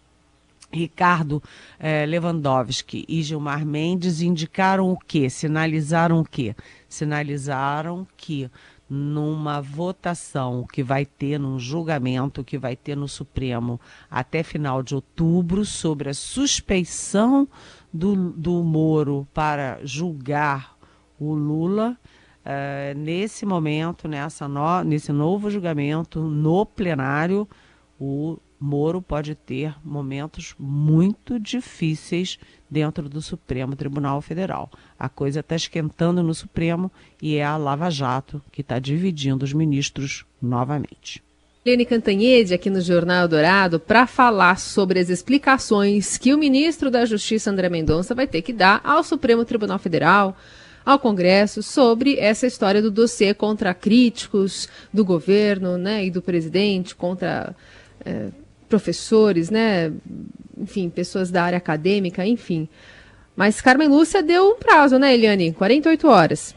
Ricardo 0.73 1.43
eh, 1.79 2.07
Lewandowski 2.07 3.05
e 3.09 3.23
Gilmar 3.23 3.67
Mendes 3.67 4.23
indicaram 4.23 4.91
o 4.91 4.99
quê? 4.99 5.29
Sinalizaram 5.29 6.21
o 6.21 6.25
quê? 6.25 6.57
Sinalizaram 6.88 8.07
que 8.17 8.50
numa 8.88 9.61
votação 9.61 10.67
que 10.71 10.83
vai 10.83 11.07
ter, 11.07 11.38
num 11.38 11.59
julgamento 11.59 12.45
que 12.45 12.59
vai 12.59 12.76
ter 12.76 12.95
no 12.95 13.09
Supremo 13.09 13.81
até 14.11 14.43
final 14.43 14.83
de 14.83 14.95
outubro 14.95 15.64
sobre 15.64 16.11
a 16.11 16.14
suspeição 16.14 17.49
do, 17.91 18.33
do 18.33 18.62
Moro 18.62 19.26
para 19.33 19.81
julgar 19.83 20.76
o 21.19 21.33
Lula. 21.33 21.97
Uh, 22.45 22.99
nesse 22.99 23.47
momento, 23.47 24.07
nessa 24.07 24.47
no, 24.47 24.83
nesse 24.83 25.11
novo 25.11 25.49
julgamento 25.49 26.21
no 26.21 26.67
plenário, 26.67 27.49
o 27.99 28.37
Moro 28.62 29.02
pode 29.02 29.35
ter 29.35 29.75
momentos 29.85 30.54
muito 30.57 31.40
difíceis 31.40 32.38
dentro 32.71 33.09
do 33.09 33.21
Supremo 33.21 33.75
Tribunal 33.75 34.23
Federal. 34.23 34.71
A 34.97 35.09
coisa 35.09 35.40
está 35.40 35.57
esquentando 35.57 36.23
no 36.23 36.33
Supremo 36.33 36.90
e 37.21 37.35
é 37.35 37.45
a 37.45 37.57
Lava 37.57 37.90
Jato 37.90 38.40
que 38.52 38.61
está 38.61 38.78
dividindo 38.78 39.45
os 39.45 39.52
ministros 39.52 40.25
novamente. 40.40 41.21
Lene 41.66 41.85
Cantanhede, 41.85 42.54
aqui 42.54 42.71
no 42.71 42.81
Jornal 42.81 43.26
Dourado, 43.26 43.81
para 43.81 44.07
falar 44.07 44.59
sobre 44.61 45.00
as 45.00 45.09
explicações 45.09 46.16
que 46.16 46.33
o 46.33 46.38
ministro 46.38 46.88
da 46.88 47.04
Justiça, 47.04 47.50
André 47.50 47.69
Mendonça, 47.69 48.14
vai 48.14 48.28
ter 48.28 48.42
que 48.42 48.52
dar 48.52 48.81
ao 48.85 49.02
Supremo 49.02 49.45
Tribunal 49.45 49.78
Federal, 49.81 50.37
ao 50.85 51.00
Congresso, 51.00 51.64
sobre 51.64 52.16
essa 52.16 52.47
história 52.47 52.81
do 52.81 52.92
dossiê 52.92 53.35
contra 53.35 53.75
críticos 53.75 54.69
do 54.92 55.04
governo 55.04 55.76
né, 55.76 56.04
e 56.04 56.11
do 56.11 56.23
presidente, 56.23 56.95
contra. 56.95 57.54
É, 58.04 58.41
professores, 58.73 59.50
né? 59.50 59.93
Enfim, 60.57 60.88
pessoas 60.88 61.31
da 61.31 61.45
área 61.45 61.59
acadêmica, 61.59 62.25
enfim. 62.25 62.67
Mas 63.37 63.61
Carmen 63.61 63.88
Lúcia 63.88 64.23
deu 64.23 64.49
um 64.49 64.59
prazo, 64.59 64.99
né, 64.99 65.12
Eliane? 65.12 65.52
48 65.52 66.09
horas. 66.09 66.55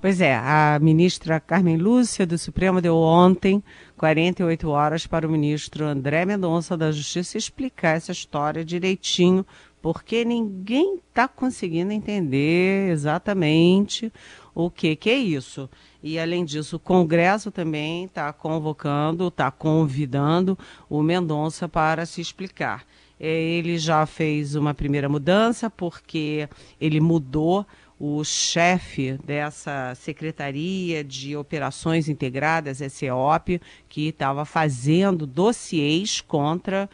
Pois 0.00 0.20
é, 0.20 0.34
a 0.34 0.78
ministra 0.82 1.38
Carmen 1.38 1.76
Lúcia 1.76 2.26
do 2.26 2.36
Supremo 2.36 2.80
deu 2.80 2.96
ontem 2.96 3.62
48 3.96 4.68
horas 4.68 5.06
para 5.06 5.28
o 5.28 5.30
ministro 5.30 5.84
André 5.84 6.24
Mendonça 6.24 6.76
da 6.76 6.90
Justiça 6.90 7.38
explicar 7.38 7.96
essa 7.96 8.10
história 8.10 8.64
direitinho, 8.64 9.46
porque 9.80 10.24
ninguém 10.24 10.96
está 11.08 11.28
conseguindo 11.28 11.92
entender 11.92 12.90
exatamente 12.90 14.12
o 14.52 14.68
que, 14.68 14.96
que 14.96 15.08
é 15.08 15.16
isso. 15.16 15.70
E, 16.06 16.18
além 16.18 16.44
disso, 16.44 16.76
o 16.76 16.78
Congresso 16.78 17.50
também 17.50 18.04
está 18.04 18.30
convocando, 18.30 19.28
está 19.28 19.50
convidando 19.50 20.56
o 20.86 21.02
Mendonça 21.02 21.66
para 21.66 22.04
se 22.04 22.20
explicar. 22.20 22.84
É, 23.18 23.26
ele 23.26 23.78
já 23.78 24.04
fez 24.04 24.54
uma 24.54 24.74
primeira 24.74 25.08
mudança, 25.08 25.70
porque 25.70 26.46
ele 26.78 27.00
mudou 27.00 27.64
o 27.98 28.22
chefe 28.22 29.18
dessa 29.24 29.94
Secretaria 29.94 31.02
de 31.02 31.38
Operações 31.38 32.06
Integradas, 32.06 32.82
SEOP, 32.92 33.58
que 33.88 34.08
estava 34.08 34.44
fazendo 34.44 35.26
dossiês 35.26 36.20
contra 36.20 36.86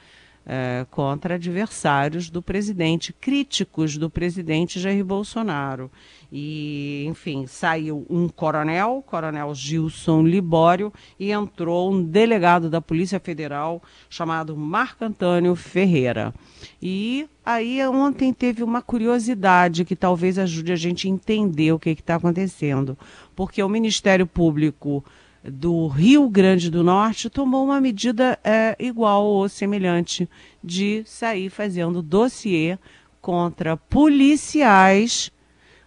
é, 0.52 0.84
contra 0.90 1.36
adversários 1.36 2.28
do 2.28 2.42
presidente, 2.42 3.12
críticos 3.12 3.96
do 3.96 4.10
presidente 4.10 4.80
Jair 4.80 5.04
Bolsonaro. 5.04 5.88
E, 6.32 7.04
enfim, 7.06 7.46
saiu 7.46 8.04
um 8.10 8.28
coronel, 8.28 9.00
coronel 9.06 9.54
Gilson 9.54 10.24
Libório, 10.24 10.92
e 11.20 11.30
entrou 11.30 11.92
um 11.92 12.02
delegado 12.02 12.68
da 12.68 12.80
Polícia 12.80 13.20
Federal 13.20 13.80
chamado 14.08 14.56
Marco 14.56 15.04
Antônio 15.04 15.54
Ferreira. 15.54 16.34
E 16.82 17.28
aí 17.46 17.86
ontem 17.86 18.32
teve 18.32 18.64
uma 18.64 18.82
curiosidade 18.82 19.84
que 19.84 19.94
talvez 19.94 20.36
ajude 20.36 20.72
a 20.72 20.76
gente 20.76 21.06
a 21.06 21.10
entender 21.10 21.70
o 21.70 21.78
que 21.78 21.90
está 21.90 22.16
acontecendo. 22.16 22.98
Porque 23.36 23.62
o 23.62 23.68
Ministério 23.68 24.26
Público 24.26 25.04
do 25.42 25.86
Rio 25.86 26.28
Grande 26.28 26.70
do 26.70 26.84
Norte 26.84 27.30
tomou 27.30 27.64
uma 27.64 27.80
medida 27.80 28.38
é, 28.44 28.76
igual 28.78 29.24
ou 29.24 29.48
semelhante 29.48 30.28
de 30.62 31.02
sair 31.06 31.48
fazendo 31.48 32.02
dossiê 32.02 32.78
contra 33.20 33.76
policiais 33.76 35.32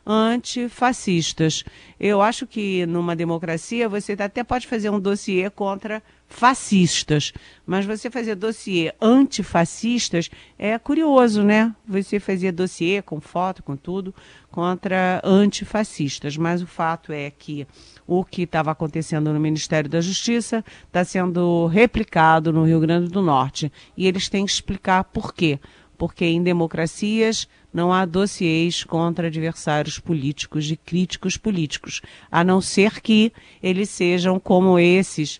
antifascistas. 0.06 1.64
Eu 2.00 2.22
acho 2.22 2.46
que 2.46 2.86
numa 2.86 3.16
democracia 3.16 3.88
você 3.88 4.14
até 4.14 4.44
pode 4.44 4.68
fazer 4.68 4.90
um 4.90 5.00
dossiê 5.00 5.50
contra 5.50 6.04
fascistas, 6.28 7.32
mas 7.66 7.86
você 7.86 8.10
fazer 8.10 8.36
dossiê 8.36 8.92
antifascistas 9.00 10.32
é 10.58 10.78
curioso, 10.80 11.44
né? 11.44 11.74
Você 11.88 12.20
fazer 12.20 12.52
dossiê 12.52 13.02
com 13.04 13.22
foto, 13.22 13.62
com 13.62 13.78
tudo, 13.78 14.14
contra 14.50 15.22
antifascistas. 15.24 16.36
Mas 16.36 16.62
o 16.62 16.68
fato 16.68 17.14
é 17.14 17.30
que 17.30 17.68
o 18.08 18.26
que 18.26 18.42
estava 18.44 18.72
acontecendo 18.72 19.32
no 19.32 19.40
Ministério 19.40 19.90
da 19.90 20.02
Justiça 20.02 20.66
está 20.88 21.04
sendo 21.06 21.68
replicado 21.68 22.52
no 22.52 22.66
Rio 22.66 22.80
Grande 22.80 23.10
do 23.10 23.22
Norte. 23.22 23.72
E 23.96 24.08
eles 24.08 24.28
têm 24.28 24.46
que 24.46 24.52
explicar 24.52 25.04
por 25.04 25.34
quê. 25.34 25.60
Porque 26.04 26.26
em 26.26 26.44
democracias 26.44 27.48
não 27.74 27.94
há 27.94 28.04
dossiês 28.04 28.84
contra 28.84 29.28
adversários 29.28 30.00
políticos 30.00 30.70
e 30.70 30.76
críticos 30.76 31.38
políticos, 31.38 32.02
a 32.30 32.44
não 32.44 32.60
ser 32.60 33.00
que 33.00 33.32
eles 33.64 33.90
sejam 33.90 34.38
como 34.38 34.78
esses 34.78 35.40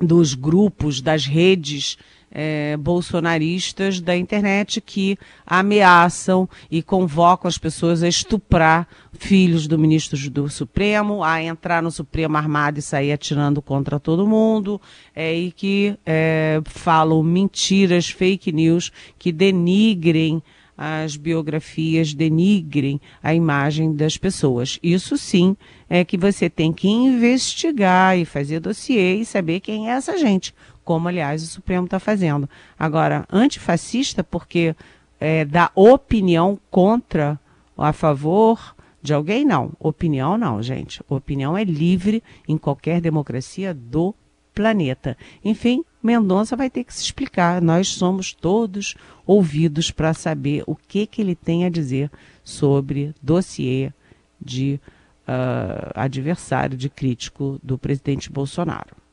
dos 0.00 0.34
grupos, 0.34 1.00
das 1.00 1.26
redes 1.26 1.98
é, 2.34 2.76
bolsonaristas 2.76 4.00
da 4.00 4.16
internet 4.16 4.80
que 4.80 5.16
ameaçam 5.46 6.48
e 6.68 6.82
convocam 6.82 7.48
as 7.48 7.56
pessoas 7.56 8.02
a 8.02 8.08
estuprar 8.08 8.88
filhos 9.12 9.68
do 9.68 9.78
ministro 9.78 10.18
do 10.28 10.48
Supremo, 10.50 11.22
a 11.22 11.40
entrar 11.40 11.80
no 11.80 11.92
Supremo 11.92 12.36
armado 12.36 12.80
e 12.80 12.82
sair 12.82 13.12
atirando 13.12 13.62
contra 13.62 14.00
todo 14.00 14.26
mundo, 14.26 14.80
é, 15.14 15.32
e 15.32 15.52
que 15.52 15.96
é, 16.04 16.60
falam 16.64 17.22
mentiras, 17.22 18.08
fake 18.08 18.50
news, 18.50 18.90
que 19.16 19.30
denigrem 19.30 20.42
as 20.76 21.16
biografias 21.16 22.12
denigrem 22.12 23.00
a 23.22 23.34
imagem 23.34 23.94
das 23.94 24.16
pessoas. 24.16 24.78
Isso 24.82 25.16
sim 25.16 25.56
é 25.88 26.04
que 26.04 26.16
você 26.16 26.50
tem 26.50 26.72
que 26.72 26.88
investigar 26.88 28.18
e 28.18 28.24
fazer 28.24 28.60
dossiê 28.60 29.16
e 29.16 29.24
saber 29.24 29.60
quem 29.60 29.88
é 29.88 29.92
essa 29.92 30.18
gente, 30.18 30.52
como 30.84 31.08
aliás 31.08 31.42
o 31.42 31.46
Supremo 31.46 31.86
está 31.86 31.98
fazendo. 31.98 32.48
Agora, 32.78 33.26
antifascista, 33.32 34.22
porque 34.22 34.74
é, 35.18 35.44
dá 35.44 35.70
opinião 35.74 36.58
contra, 36.70 37.38
a 37.76 37.92
favor 37.92 38.74
de 39.02 39.12
alguém, 39.12 39.44
não. 39.44 39.72
Opinião 39.78 40.38
não, 40.38 40.62
gente. 40.62 41.02
Opinião 41.08 41.56
é 41.56 41.64
livre 41.64 42.22
em 42.48 42.56
qualquer 42.56 43.00
democracia 43.00 43.74
do 43.74 44.14
planeta. 44.54 45.16
Enfim, 45.44 45.84
Mendonça 46.02 46.56
vai 46.56 46.70
ter 46.70 46.84
que 46.84 46.94
se 46.94 47.02
explicar. 47.02 47.60
Nós 47.60 47.88
somos 47.88 48.32
todos 48.32 48.94
ouvidos 49.26 49.90
para 49.90 50.14
saber 50.14 50.62
o 50.66 50.76
que, 50.76 51.06
que 51.06 51.20
ele 51.20 51.34
tem 51.34 51.64
a 51.64 51.70
dizer 51.70 52.10
sobre 52.42 53.14
dossiê 53.22 53.92
de 54.40 54.80
uh, 55.26 55.90
adversário, 55.94 56.76
de 56.76 56.88
crítico 56.88 57.58
do 57.62 57.76
presidente 57.76 58.30
Bolsonaro. 58.30 59.03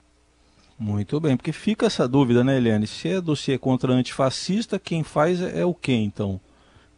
Muito 0.82 1.20
bem, 1.20 1.38
porque 1.38 1.52
fica 1.52 1.86
essa 1.86 2.08
dúvida, 2.08 2.44
né, 2.44 2.58
Eliane? 2.58 2.88
Se 2.88 3.08
é 3.08 3.22
dossiê 3.22 3.56
contra 3.56 3.94
antifascista, 3.94 4.80
quem 4.80 5.04
faz 5.04 5.40
é, 5.40 5.60
é 5.60 5.64
o 5.66 5.76
quê, 5.76 5.94
então? 5.94 6.42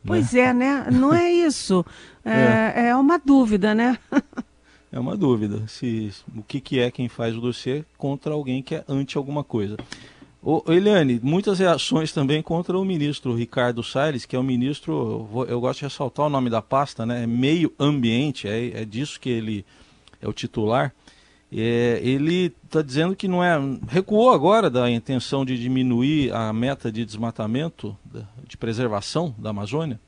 Pois 0.06 0.32
né? 0.32 0.40
é, 0.40 0.54
né? 0.54 0.88
Não 0.90 1.14
é 1.14 1.30
isso. 1.46 1.86
É, 2.24 2.74
é. 2.78 2.88
é 2.88 2.96
uma 2.96 3.20
dúvida, 3.20 3.76
né? 3.76 4.00
é 4.90 4.98
uma 4.98 5.18
dúvida. 5.18 5.68
Se, 5.68 6.14
o 6.34 6.42
que, 6.42 6.62
que 6.62 6.80
é 6.80 6.90
quem 6.90 7.10
faz 7.10 7.36
o 7.36 7.42
dossiê 7.42 7.84
contra 7.98 8.34
alguém 8.34 8.64
que 8.64 8.76
é 8.76 8.86
anti 8.88 9.18
alguma 9.18 9.44
coisa. 9.44 9.76
Ô, 10.42 10.64
Eliane, 10.70 11.20
muitas 11.22 11.60
reações 11.60 12.14
também 12.14 12.42
contra 12.42 12.80
o 12.80 12.86
ministro 12.86 13.36
Ricardo 13.36 13.84
Salles, 13.84 14.26
que 14.26 14.34
é 14.34 14.40
o 14.40 14.44
ministro, 14.44 15.46
eu 15.50 15.60
gosto 15.60 15.80
de 15.80 15.86
ressaltar 15.88 16.28
o 16.28 16.30
nome 16.30 16.50
da 16.50 16.62
pasta, 16.62 17.06
né? 17.06 17.24
É 17.24 17.28
meio 17.28 17.74
ambiente, 17.78 18.48
é, 18.48 18.82
é 18.82 18.86
disso 18.86 19.20
que 19.20 19.30
ele 19.30 19.66
é 20.22 20.28
o 20.28 20.32
titular. 20.32 20.94
É, 21.56 22.00
ele 22.04 22.54
está 22.66 22.82
dizendo 22.82 23.16
que 23.16 23.28
não 23.28 23.44
é. 23.44 23.60
recuou 23.88 24.32
agora 24.32 24.70
da 24.70 24.90
intenção 24.90 25.46
de 25.46 25.60
diminuir 25.60 26.34
a 26.34 26.52
meta 26.52 26.92
de 26.92 27.06
desmatamento, 27.06 27.96
de 28.48 28.58
preservação 28.58 29.36
da 29.38 29.52
Amazônia? 29.52 30.00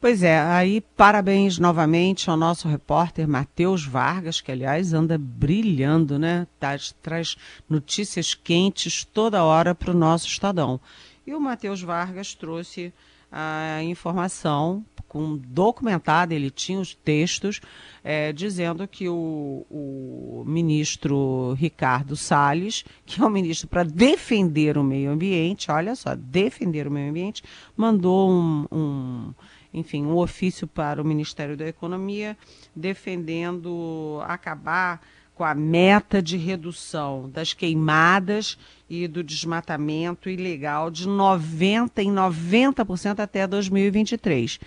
Pois 0.00 0.24
é, 0.24 0.40
aí 0.40 0.80
parabéns 0.96 1.60
novamente 1.60 2.28
ao 2.28 2.36
nosso 2.36 2.66
repórter 2.66 3.28
Matheus 3.28 3.84
Vargas, 3.86 4.40
que 4.40 4.50
aliás 4.50 4.92
anda 4.92 5.16
brilhando, 5.16 6.18
né? 6.18 6.48
Tá, 6.58 6.76
traz 7.00 7.36
notícias 7.70 8.34
quentes 8.34 9.04
toda 9.04 9.44
hora 9.44 9.76
para 9.76 9.92
o 9.92 9.96
nosso 9.96 10.26
Estadão. 10.26 10.80
E 11.24 11.32
o 11.32 11.40
Matheus 11.40 11.80
Vargas 11.80 12.34
trouxe 12.34 12.92
a 13.30 13.80
informação 13.84 14.84
com 15.12 15.36
documentado, 15.36 16.32
ele 16.32 16.50
tinha 16.50 16.80
os 16.80 16.94
textos 16.94 17.60
é, 18.02 18.32
dizendo 18.32 18.88
que 18.88 19.10
o, 19.10 19.66
o, 19.68 20.42
ministro 20.46 21.52
Ricardo 21.52 22.16
Salles, 22.16 22.82
que 23.04 23.20
é 23.20 23.24
o 23.24 23.28
ministro 23.28 23.68
para 23.68 23.82
defender 23.82 24.78
o 24.78 24.82
meio 24.82 25.10
ambiente, 25.10 25.70
olha 25.70 25.94
só, 25.94 26.14
defender 26.14 26.88
o 26.88 26.90
meio 26.90 27.10
ambiente, 27.10 27.44
mandou 27.76 28.30
um, 28.30 28.66
um 28.72 29.34
enfim, 29.74 30.02
um 30.02 30.16
ofício 30.16 30.66
para 30.66 31.02
o 31.02 31.04
Ministério 31.04 31.58
da 31.58 31.68
Economia 31.68 32.34
defendendo 32.74 34.18
acabar 34.24 34.98
com 35.34 35.44
a 35.44 35.54
meta 35.54 36.22
de 36.22 36.38
redução 36.38 37.28
das 37.28 37.52
queimadas 37.52 38.58
e 38.88 39.08
do 39.08 39.22
desmatamento 39.22 40.30
ilegal 40.30 40.90
de 40.90 41.06
90 41.06 42.02
em 42.02 42.12
90% 42.12 43.18
até 43.18 43.46
2023 43.46 44.58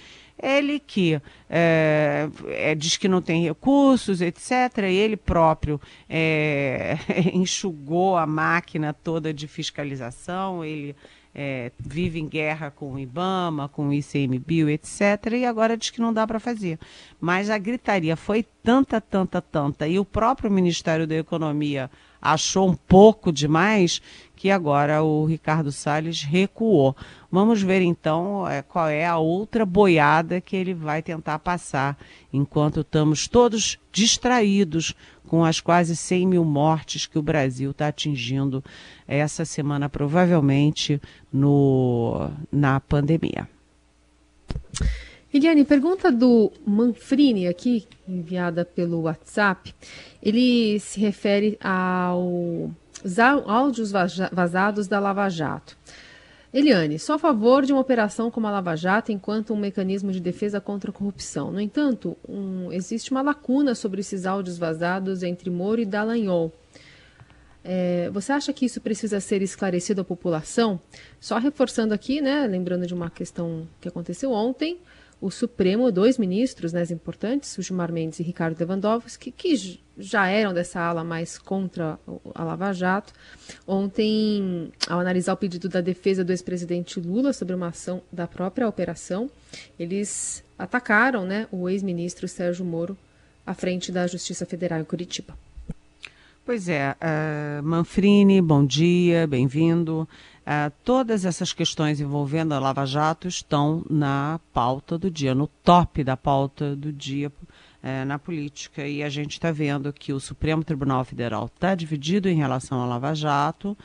ele 0.42 0.80
que 0.80 1.20
é, 1.50 2.30
é, 2.48 2.76
diz 2.76 2.98
que 2.98 3.08
não 3.08 3.22
tem 3.22 3.44
recursos, 3.44 4.22
etc., 4.22 4.84
ele 4.90 5.16
próprio 5.16 5.80
é, 6.10 6.98
enxugou 7.34 8.18
a 8.18 8.26
máquina 8.26 8.94
toda 8.94 9.34
de 9.34 9.48
fiscalização, 9.48 10.64
ele 10.64 10.96
é, 11.34 11.72
vive 11.78 12.20
em 12.20 12.28
guerra 12.28 12.72
com 12.72 12.94
o 12.94 13.00
IBAMA, 13.00 13.68
com 13.68 13.90
o 13.90 13.94
ICMBio, 13.94 14.70
etc., 14.70 15.34
e 15.34 15.46
agora 15.46 15.76
diz 15.76 15.90
que 15.90 16.00
não 16.00 16.14
dá 16.14 16.26
para 16.26 16.40
fazer. 16.40 16.80
Mas 17.20 17.50
a 17.50 17.58
gritaria 17.58 18.16
foi 18.16 18.46
tanta, 18.66 19.00
tanta, 19.00 19.40
tanta, 19.40 19.88
e 19.88 20.00
o 20.00 20.04
próprio 20.04 20.50
Ministério 20.50 21.06
da 21.06 21.14
Economia 21.14 21.88
achou 22.20 22.68
um 22.68 22.74
pouco 22.76 23.32
demais, 23.32 24.02
que 24.36 24.50
agora 24.50 25.04
o 25.04 25.24
Ricardo 25.24 25.72
Salles 25.72 26.24
recuou. 26.24 26.98
Vamos 27.32 27.62
ver 27.62 27.84
então 27.84 28.48
é, 28.48 28.64
qual 28.64 28.88
é 28.88 29.06
a 29.06 29.18
outra 29.18 29.68
boiada 29.68 30.42
que 30.42 30.56
ele 30.56 30.74
vai 30.74 31.04
tentar 31.04 31.38
passar, 31.38 31.96
enquanto 32.34 32.82
estamos 32.82 33.28
todos 33.28 33.78
distraídos 33.92 34.96
com 35.28 35.46
as 35.46 35.62
quase 35.62 35.96
100 35.96 36.26
mil 36.26 36.44
mortes 36.44 37.06
que 37.06 37.20
o 37.20 37.22
Brasil 37.22 37.70
está 37.70 37.90
atingindo 37.90 38.64
essa 39.08 39.46
semana, 39.46 39.88
provavelmente 39.88 41.00
no, 41.32 42.32
na 42.52 42.80
pandemia. 42.80 43.48
Eliane, 45.36 45.66
pergunta 45.66 46.14
do 46.14 46.50
Manfrini 46.66 47.46
aqui, 47.46 47.86
enviada 48.08 48.64
pelo 48.64 49.02
WhatsApp. 49.02 49.76
Ele 50.24 50.80
se 50.80 50.98
refere 50.98 51.58
ao 51.62 52.72
áudios 53.46 53.92
vazados 54.32 54.88
da 54.88 54.98
Lava 54.98 55.28
Jato. 55.28 55.78
Eliane, 56.54 56.98
sou 56.98 57.16
a 57.16 57.20
favor 57.20 57.66
de 57.66 57.74
uma 57.74 57.82
operação 57.82 58.32
como 58.32 58.48
a 58.48 58.52
Lava 58.52 58.78
Jato 58.78 59.12
enquanto 59.12 59.54
um 59.54 59.58
mecanismo 59.58 60.10
de 60.10 60.22
defesa 60.22 60.62
contra 60.62 60.90
a 60.90 60.94
corrupção. 60.94 61.52
No 61.52 61.60
entanto, 61.60 62.16
um, 62.30 62.72
existe 62.72 63.12
uma 63.12 63.22
lacuna 63.22 63.76
sobre 63.76 64.00
esses 64.00 64.26
áudios 64.26 64.58
vazados 64.58 65.22
entre 65.22 65.50
Moro 65.50 65.82
e 65.82 65.86
Dallagnol. 65.86 66.54
É, 67.62 68.10
você 68.10 68.32
acha 68.32 68.54
que 68.54 68.64
isso 68.66 68.80
precisa 68.80 69.20
ser 69.20 69.42
esclarecido 69.42 70.00
à 70.00 70.06
população? 70.06 70.80
Só 71.20 71.38
reforçando 71.40 71.94
aqui, 71.94 72.22
né, 72.22 72.48
lembrando 72.48 72.88
de 72.88 72.94
uma 72.94 73.10
questão 73.10 73.68
que 73.82 73.90
aconteceu 73.90 74.32
ontem, 74.32 74.80
o 75.22 75.32
Supremo, 75.32 75.92
dois 75.92 76.18
ministros 76.18 76.74
né, 76.74 76.84
importantes, 76.92 77.58
o 77.58 77.62
Gilmar 77.62 77.92
Mendes 77.92 78.20
e 78.20 78.24
Ricardo 78.24 78.60
Lewandowski, 78.60 79.32
que 79.32 79.80
já 79.98 80.28
eram 80.28 80.54
dessa 80.54 80.80
ala 80.80 81.04
mais 81.04 81.38
contra 81.38 81.98
a 82.34 82.44
Lava 82.44 82.74
Jato, 82.74 83.14
ontem, 83.66 84.72
ao 84.88 85.00
analisar 85.00 85.34
o 85.34 85.38
pedido 85.38 85.70
da 85.70 85.82
defesa 85.82 86.24
do 86.24 86.32
ex-presidente 86.32 87.00
Lula 87.00 87.32
sobre 87.34 87.56
uma 87.56 87.68
ação 87.68 88.02
da 88.12 88.28
própria 88.28 88.68
operação, 88.68 89.30
eles 89.80 90.44
atacaram 90.60 91.26
né, 91.26 91.48
o 91.52 91.70
ex-ministro 91.70 92.28
Sérgio 92.28 92.66
Moro 92.66 92.98
à 93.46 93.54
frente 93.54 93.92
da 93.92 94.08
Justiça 94.08 94.46
Federal 94.46 94.80
em 94.80 94.86
Curitiba. 94.86 95.38
Pois 96.46 96.70
é, 96.70 96.96
uh, 97.02 97.64
Manfrini, 97.64 98.40
bom 98.40 98.64
dia, 98.64 99.26
bem-vindo. 99.26 100.08
Uh, 100.46 100.72
todas 100.84 101.26
essas 101.26 101.52
questões 101.52 102.00
envolvendo 102.00 102.54
a 102.54 102.60
Lava 102.60 102.86
Jato 102.86 103.28
estão 103.28 103.84
na 103.90 104.40
pauta 104.54 104.96
do 104.96 105.10
dia, 105.10 105.34
no 105.34 105.48
top 105.48 106.04
da 106.04 106.16
pauta 106.16 106.76
do 106.76 106.94
dia 106.94 107.30
uh, 107.30 108.06
na 108.06 108.20
política. 108.20 108.88
E 108.88 109.02
a 109.02 109.10
gente 109.10 109.32
está 109.32 109.52
vendo 109.52 109.92
que 109.92 110.14
o 110.14 110.20
Supremo 110.20 110.64
Tribunal 110.64 111.04
Federal 111.04 111.48
está 111.48 111.74
dividido 111.74 112.30
em 112.30 112.36
relação 112.36 112.80
à 112.80 112.86
Lava 112.86 113.16
Jato, 113.16 113.76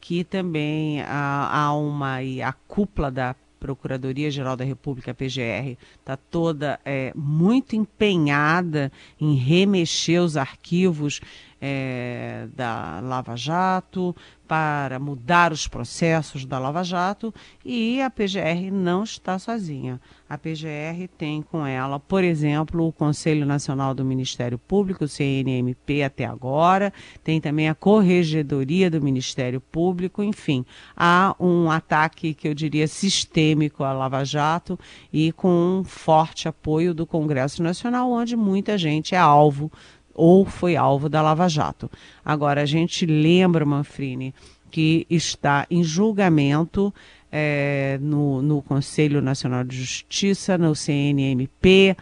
que 0.00 0.22
também 0.22 1.00
uh, 1.00 1.04
há 1.08 1.74
uma 1.74 2.22
e 2.22 2.40
a 2.40 2.52
cúpula 2.52 3.10
da 3.10 3.34
Procuradoria-Geral 3.64 4.58
da 4.58 4.64
República, 4.64 5.14
PGR, 5.14 5.78
está 5.98 6.18
toda 6.18 6.78
é, 6.84 7.14
muito 7.16 7.74
empenhada 7.74 8.92
em 9.18 9.34
remexer 9.36 10.22
os 10.22 10.36
arquivos 10.36 11.22
é, 11.66 12.46
da 12.54 13.00
Lava 13.00 13.34
Jato, 13.36 14.14
para 14.46 14.98
mudar 14.98 15.50
os 15.50 15.66
processos 15.66 16.44
da 16.44 16.58
Lava 16.58 16.84
Jato 16.84 17.32
e 17.64 18.02
a 18.02 18.10
PGR 18.10 18.70
não 18.70 19.02
está 19.02 19.38
sozinha. 19.38 19.98
A 20.28 20.36
PGR 20.36 21.08
tem 21.16 21.40
com 21.40 21.66
ela, 21.66 21.98
por 21.98 22.22
exemplo, 22.22 22.86
o 22.86 22.92
Conselho 22.92 23.46
Nacional 23.46 23.94
do 23.94 24.04
Ministério 24.04 24.58
Público, 24.58 25.08
CNMP 25.08 26.02
até 26.02 26.26
agora, 26.26 26.92
tem 27.22 27.40
também 27.40 27.70
a 27.70 27.74
Corregedoria 27.74 28.90
do 28.90 29.00
Ministério 29.00 29.60
Público, 29.60 30.22
enfim, 30.22 30.66
há 30.94 31.34
um 31.40 31.70
ataque 31.70 32.34
que 32.34 32.46
eu 32.46 32.52
diria 32.52 32.86
sistêmico 32.86 33.82
à 33.82 33.92
Lava 33.94 34.22
Jato 34.22 34.78
e 35.10 35.32
com 35.32 35.78
um 35.80 35.84
forte 35.84 36.46
apoio 36.46 36.92
do 36.92 37.06
Congresso 37.06 37.62
Nacional, 37.62 38.10
onde 38.10 38.36
muita 38.36 38.76
gente 38.76 39.14
é 39.14 39.18
alvo 39.18 39.72
ou 40.14 40.44
foi 40.44 40.76
alvo 40.76 41.08
da 41.08 41.20
Lava 41.20 41.48
Jato. 41.48 41.90
Agora, 42.24 42.62
a 42.62 42.66
gente 42.66 43.04
lembra, 43.04 43.64
Manfrini, 43.64 44.34
que 44.70 45.06
está 45.10 45.66
em 45.70 45.82
julgamento 45.82 46.92
é, 47.30 47.98
no, 48.00 48.40
no 48.42 48.62
Conselho 48.62 49.20
Nacional 49.20 49.64
de 49.64 49.76
Justiça, 49.76 50.56
no 50.56 50.74
CNMP, 50.74 51.96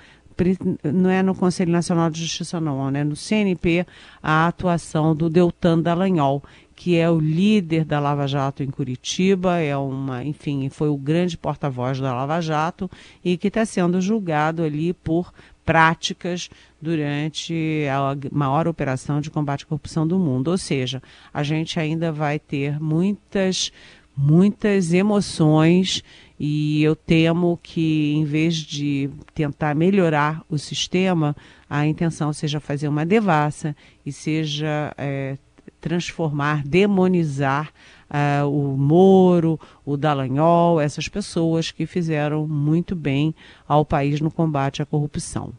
não 0.85 1.11
é 1.11 1.23
no 1.23 1.35
Conselho 1.35 1.71
Nacional 1.71 2.11
de 2.11 2.21
Justiça 2.21 2.61
não, 2.61 2.91
né? 2.91 3.05
no 3.05 3.15
CNP, 3.15 3.87
a 4.23 4.47
atuação 4.47 5.15
do 5.15 5.29
Deltan 5.29 5.81
Dallagnol, 5.81 6.43
que 6.83 6.97
é 6.97 7.09
o 7.09 7.21
líder 7.21 7.85
da 7.85 8.01
Lava 8.01 8.27
Jato 8.27 8.61
em 8.61 8.67
Curitiba, 8.67 9.59
é 9.59 9.77
uma, 9.77 10.25
enfim, 10.25 10.69
foi 10.69 10.89
o 10.89 10.97
grande 10.97 11.39
porta-voz 11.39 12.01
da 12.01 12.13
Lava 12.13 12.41
Jato 12.41 12.91
e 13.25 13.37
que 13.37 13.47
está 13.47 13.65
sendo 13.65 14.01
julgado 14.01 14.65
ali 14.65 14.93
por 14.93 15.33
práticas 15.65 16.51
durante 16.81 17.87
a 17.89 18.17
maior 18.33 18.67
operação 18.67 19.21
de 19.21 19.31
combate 19.31 19.63
à 19.63 19.69
corrupção 19.69 20.05
do 20.05 20.19
mundo. 20.19 20.49
Ou 20.49 20.59
seja, 20.59 21.01
a 21.33 21.45
gente 21.45 21.79
ainda 21.79 22.11
vai 22.11 22.41
ter 22.41 22.81
muitas, 22.81 23.71
muitas 24.17 24.93
emoções 24.93 26.03
e 26.37 26.83
eu 26.83 26.97
temo 26.97 27.61
que, 27.63 28.13
em 28.13 28.25
vez 28.25 28.57
de 28.57 29.09
tentar 29.33 29.77
melhorar 29.77 30.43
o 30.49 30.59
sistema, 30.59 31.37
a 31.71 31.87
intenção 31.87 32.33
seja 32.33 32.59
fazer 32.59 32.89
uma 32.89 33.07
devassa 33.07 33.77
e 34.05 34.11
seja 34.11 34.93
é, 34.99 35.39
transformar, 35.83 36.63
demonizar 36.65 37.73
uh, 38.09 38.49
o 38.49 38.79
Moro, 38.79 39.59
o 39.85 39.97
Dallagnol, 39.97 40.81
essas 40.81 41.09
pessoas 41.09 41.73
que 41.73 41.85
fizeram 41.85 42.47
muito 42.47 42.95
bem 42.95 43.35
ao 43.67 43.85
país 43.85 44.21
no 44.21 44.31
combate 44.31 44.81
à 44.81 44.87
corrupção. 44.87 45.53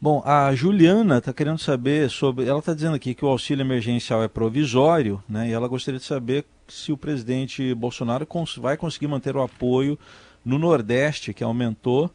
Bom, 0.00 0.22
a 0.26 0.54
Juliana 0.54 1.16
está 1.16 1.32
querendo 1.32 1.58
saber 1.58 2.10
sobre. 2.10 2.44
Ela 2.44 2.58
está 2.58 2.74
dizendo 2.74 2.94
aqui 2.94 3.14
que 3.14 3.24
o 3.24 3.28
auxílio 3.28 3.62
emergencial 3.62 4.22
é 4.22 4.28
provisório, 4.28 5.22
né? 5.26 5.48
E 5.48 5.52
ela 5.52 5.66
gostaria 5.66 5.98
de 5.98 6.04
saber 6.04 6.44
se 6.68 6.92
o 6.92 6.96
presidente 6.98 7.74
Bolsonaro 7.74 8.26
cons 8.26 8.56
vai 8.56 8.76
conseguir 8.76 9.06
manter 9.06 9.34
o 9.34 9.40
apoio 9.40 9.98
no 10.44 10.58
Nordeste, 10.58 11.32
que 11.32 11.42
aumentou. 11.42 12.10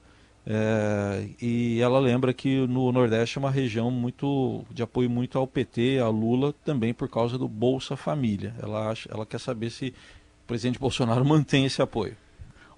É, 0.52 1.28
e 1.40 1.80
ela 1.80 2.00
lembra 2.00 2.34
que 2.34 2.66
no 2.66 2.92
Nordeste 2.92 3.38
é 3.38 3.40
uma 3.40 3.52
região 3.52 3.92
muito 3.92 4.66
de 4.72 4.82
apoio 4.82 5.08
muito 5.08 5.38
ao 5.38 5.46
PT, 5.46 6.00
a 6.00 6.08
Lula, 6.10 6.56
também 6.66 6.92
por 6.92 7.08
causa 7.08 7.38
do 7.38 7.48
Bolsa 7.48 7.96
Família. 7.96 8.56
Ela, 8.60 8.90
acha, 8.90 9.08
ela 9.14 9.28
quer 9.28 9.40
saber 9.40 9.70
se 9.70 9.94
o 10.44 10.48
presidente 10.48 10.80
Bolsonaro 10.80 11.24
mantém 11.24 11.66
esse 11.66 11.84
apoio. 11.84 12.18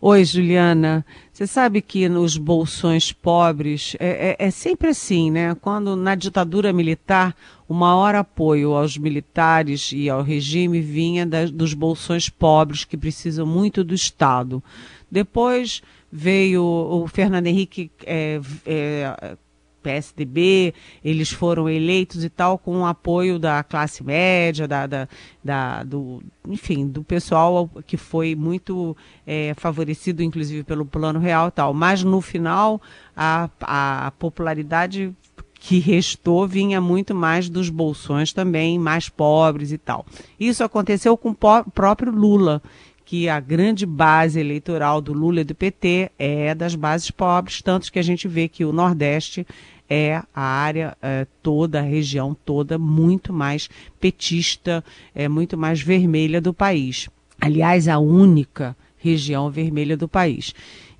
Oi, 0.03 0.25
Juliana. 0.25 1.05
Você 1.31 1.45
sabe 1.45 1.79
que 1.79 2.09
nos 2.09 2.35
bolsões 2.35 3.13
pobres 3.13 3.95
é, 3.99 4.35
é, 4.39 4.47
é, 4.47 4.49
sempre 4.49 4.89
assim, 4.89 5.29
né? 5.29 5.53
Quando 5.61 5.95
na 5.95 6.15
ditadura 6.15 6.73
militar 6.73 7.35
o 7.69 7.73
maior 7.75 8.15
apoio 8.15 8.73
aos 8.73 8.97
militares 8.97 9.91
e 9.93 10.09
ao 10.09 10.23
regime 10.23 10.81
vinha 10.81 11.23
da, 11.23 11.45
dos 11.45 11.75
bolsões 11.75 12.29
pobres 12.29 12.83
que 12.83 12.97
precisam 12.97 13.45
muito 13.45 13.83
do 13.83 13.93
Estado. 13.93 14.63
Depois 15.09 15.83
veio 16.11 16.63
o 16.63 17.07
Fernando 17.07 17.45
Henrique 17.45 17.91
é, 18.03 18.41
é 18.65 19.37
PSDB, 19.81 20.73
eles 21.03 21.31
foram 21.31 21.69
eleitos 21.69 22.23
e 22.23 22.29
tal 22.29 22.57
com 22.57 22.81
o 22.81 22.85
apoio 22.85 23.39
da 23.39 23.63
classe 23.63 24.03
média, 24.03 24.67
da, 24.67 24.87
da, 24.87 25.07
da 25.43 25.83
do, 25.83 26.21
enfim, 26.47 26.87
do 26.87 27.03
pessoal 27.03 27.69
que 27.85 27.97
foi 27.97 28.35
muito 28.35 28.95
é, 29.25 29.53
favorecido, 29.57 30.23
inclusive 30.23 30.63
pelo 30.63 30.85
Plano 30.85 31.19
Real 31.19 31.47
e 31.47 31.51
tal. 31.51 31.73
Mas 31.73 32.03
no 32.03 32.21
final 32.21 32.81
a, 33.15 33.49
a 33.61 34.11
popularidade 34.17 35.13
que 35.61 35.77
restou 35.77 36.47
vinha 36.47 36.81
muito 36.81 37.13
mais 37.13 37.47
dos 37.47 37.69
bolsões 37.69 38.33
também, 38.33 38.79
mais 38.79 39.07
pobres 39.09 39.71
e 39.71 39.77
tal. 39.77 40.05
Isso 40.39 40.63
aconteceu 40.63 41.15
com 41.15 41.29
o 41.29 41.71
próprio 41.71 42.11
Lula, 42.11 42.63
que 43.05 43.29
a 43.29 43.39
grande 43.39 43.85
base 43.85 44.39
eleitoral 44.39 45.01
do 45.01 45.13
Lula 45.13 45.41
e 45.41 45.43
do 45.43 45.53
PT 45.53 46.11
é 46.17 46.55
das 46.55 46.73
bases 46.73 47.11
pobres, 47.11 47.61
tanto 47.61 47.91
que 47.91 47.99
a 47.99 48.01
gente 48.01 48.27
vê 48.27 48.47
que 48.47 48.65
o 48.65 48.71
Nordeste 48.73 49.45
é 49.93 50.23
a 50.33 50.41
área 50.41 50.97
é, 51.01 51.27
toda, 51.43 51.79
a 51.79 51.83
região 51.83 52.33
toda, 52.33 52.77
muito 52.77 53.33
mais 53.33 53.69
petista, 53.99 54.81
é 55.13 55.27
muito 55.27 55.57
mais 55.57 55.81
vermelha 55.81 56.39
do 56.39 56.53
país. 56.53 57.09
Aliás, 57.41 57.89
a 57.89 57.99
única 57.99 58.73
região 59.01 59.49
vermelha 59.49 59.97
do 59.97 60.07
país. 60.07 60.53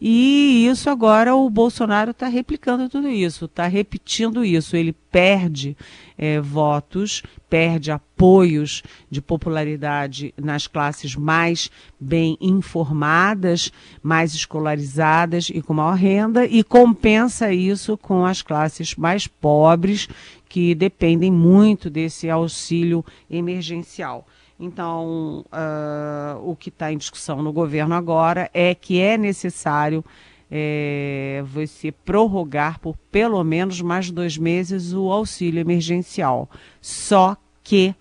E 0.03 0.65
isso 0.65 0.89
agora 0.89 1.35
o 1.35 1.47
Bolsonaro 1.47 2.09
está 2.09 2.27
replicando 2.27 2.89
tudo 2.89 3.07
isso, 3.07 3.45
está 3.45 3.67
repetindo 3.67 4.43
isso. 4.43 4.75
Ele 4.75 4.93
perde 4.93 5.77
é, 6.17 6.41
votos, 6.41 7.21
perde 7.47 7.91
apoios 7.91 8.81
de 9.11 9.21
popularidade 9.21 10.33
nas 10.35 10.65
classes 10.65 11.15
mais 11.15 11.69
bem 11.99 12.35
informadas, 12.41 13.71
mais 14.01 14.33
escolarizadas 14.33 15.49
e 15.53 15.61
com 15.61 15.75
maior 15.75 15.95
renda, 15.95 16.47
e 16.47 16.63
compensa 16.63 17.53
isso 17.53 17.95
com 17.95 18.25
as 18.25 18.41
classes 18.41 18.95
mais 18.95 19.27
pobres, 19.27 20.09
que 20.49 20.73
dependem 20.73 21.31
muito 21.31 21.91
desse 21.91 22.27
auxílio 22.27 23.05
emergencial. 23.29 24.25
Então, 24.61 25.43
uh, 25.47 26.39
o 26.47 26.55
que 26.55 26.69
está 26.69 26.93
em 26.93 26.97
discussão 26.97 27.41
no 27.41 27.51
governo 27.51 27.95
agora 27.95 28.47
é 28.53 28.75
que 28.75 29.01
é 29.01 29.17
necessário 29.17 30.05
é, 30.51 31.43
você 31.47 31.91
prorrogar 31.91 32.79
por 32.79 32.95
pelo 33.11 33.43
menos 33.43 33.81
mais 33.81 34.11
dois 34.11 34.37
meses 34.37 34.93
o 34.93 35.11
auxílio 35.11 35.59
emergencial. 35.59 36.47
Só 36.79 37.35
que 37.63 37.95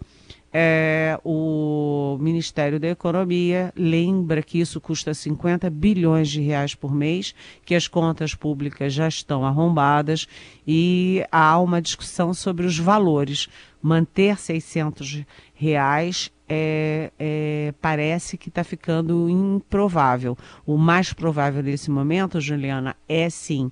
é, 0.53 1.18
o 1.25 2.18
Ministério 2.20 2.79
da 2.79 2.88
Economia 2.88 3.73
lembra 3.75 4.42
que 4.42 4.61
isso 4.61 4.81
custa 4.81 5.14
50 5.14 5.70
bilhões 5.70 6.29
de 6.29 6.42
reais 6.42 6.75
por 6.75 6.94
mês, 6.94 7.35
que 7.64 7.75
as 7.75 7.87
contas 7.87 8.35
públicas 8.35 8.92
já 8.92 9.09
estão 9.09 9.46
arrombadas 9.46 10.27
e 10.66 11.25
há 11.31 11.59
uma 11.59 11.81
discussão 11.81 12.35
sobre 12.35 12.66
os 12.66 12.79
valores. 12.79 13.49
Manter 13.81 14.38
600 14.38 15.23
reais 15.55 16.31
é, 16.50 17.12
é, 17.18 17.74
parece 17.80 18.36
que 18.36 18.48
está 18.48 18.64
ficando 18.64 19.30
improvável. 19.30 20.36
O 20.66 20.76
mais 20.76 21.12
provável 21.12 21.62
nesse 21.62 21.90
momento, 21.90 22.40
Juliana, 22.40 22.96
é 23.08 23.30
sim 23.30 23.70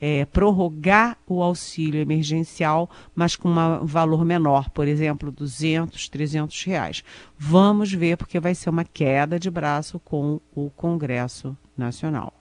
é, 0.00 0.24
prorrogar 0.24 1.18
o 1.26 1.42
auxílio 1.42 2.00
emergencial, 2.00 2.88
mas 3.14 3.36
com 3.36 3.50
um 3.50 3.84
valor 3.84 4.24
menor, 4.24 4.70
por 4.70 4.88
exemplo, 4.88 5.30
200, 5.30 6.08
300 6.08 6.64
reais. 6.64 7.04
Vamos 7.36 7.92
ver, 7.92 8.16
porque 8.16 8.40
vai 8.40 8.54
ser 8.54 8.70
uma 8.70 8.84
queda 8.84 9.38
de 9.38 9.50
braço 9.50 9.98
com 9.98 10.40
o 10.54 10.70
Congresso 10.70 11.56
Nacional. 11.76 12.32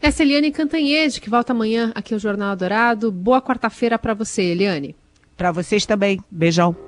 Essa 0.00 0.22
é 0.22 0.26
Eliane 0.26 0.52
Cantanhede, 0.52 1.20
que 1.20 1.30
volta 1.30 1.52
amanhã 1.52 1.90
aqui 1.94 2.12
ao 2.12 2.20
Jornal 2.20 2.54
Dourado. 2.54 3.10
Boa 3.10 3.40
quarta-feira 3.40 3.98
para 3.98 4.14
você, 4.14 4.42
Eliane. 4.42 4.94
Para 5.36 5.50
vocês 5.50 5.86
também. 5.86 6.20
Beijão. 6.30 6.87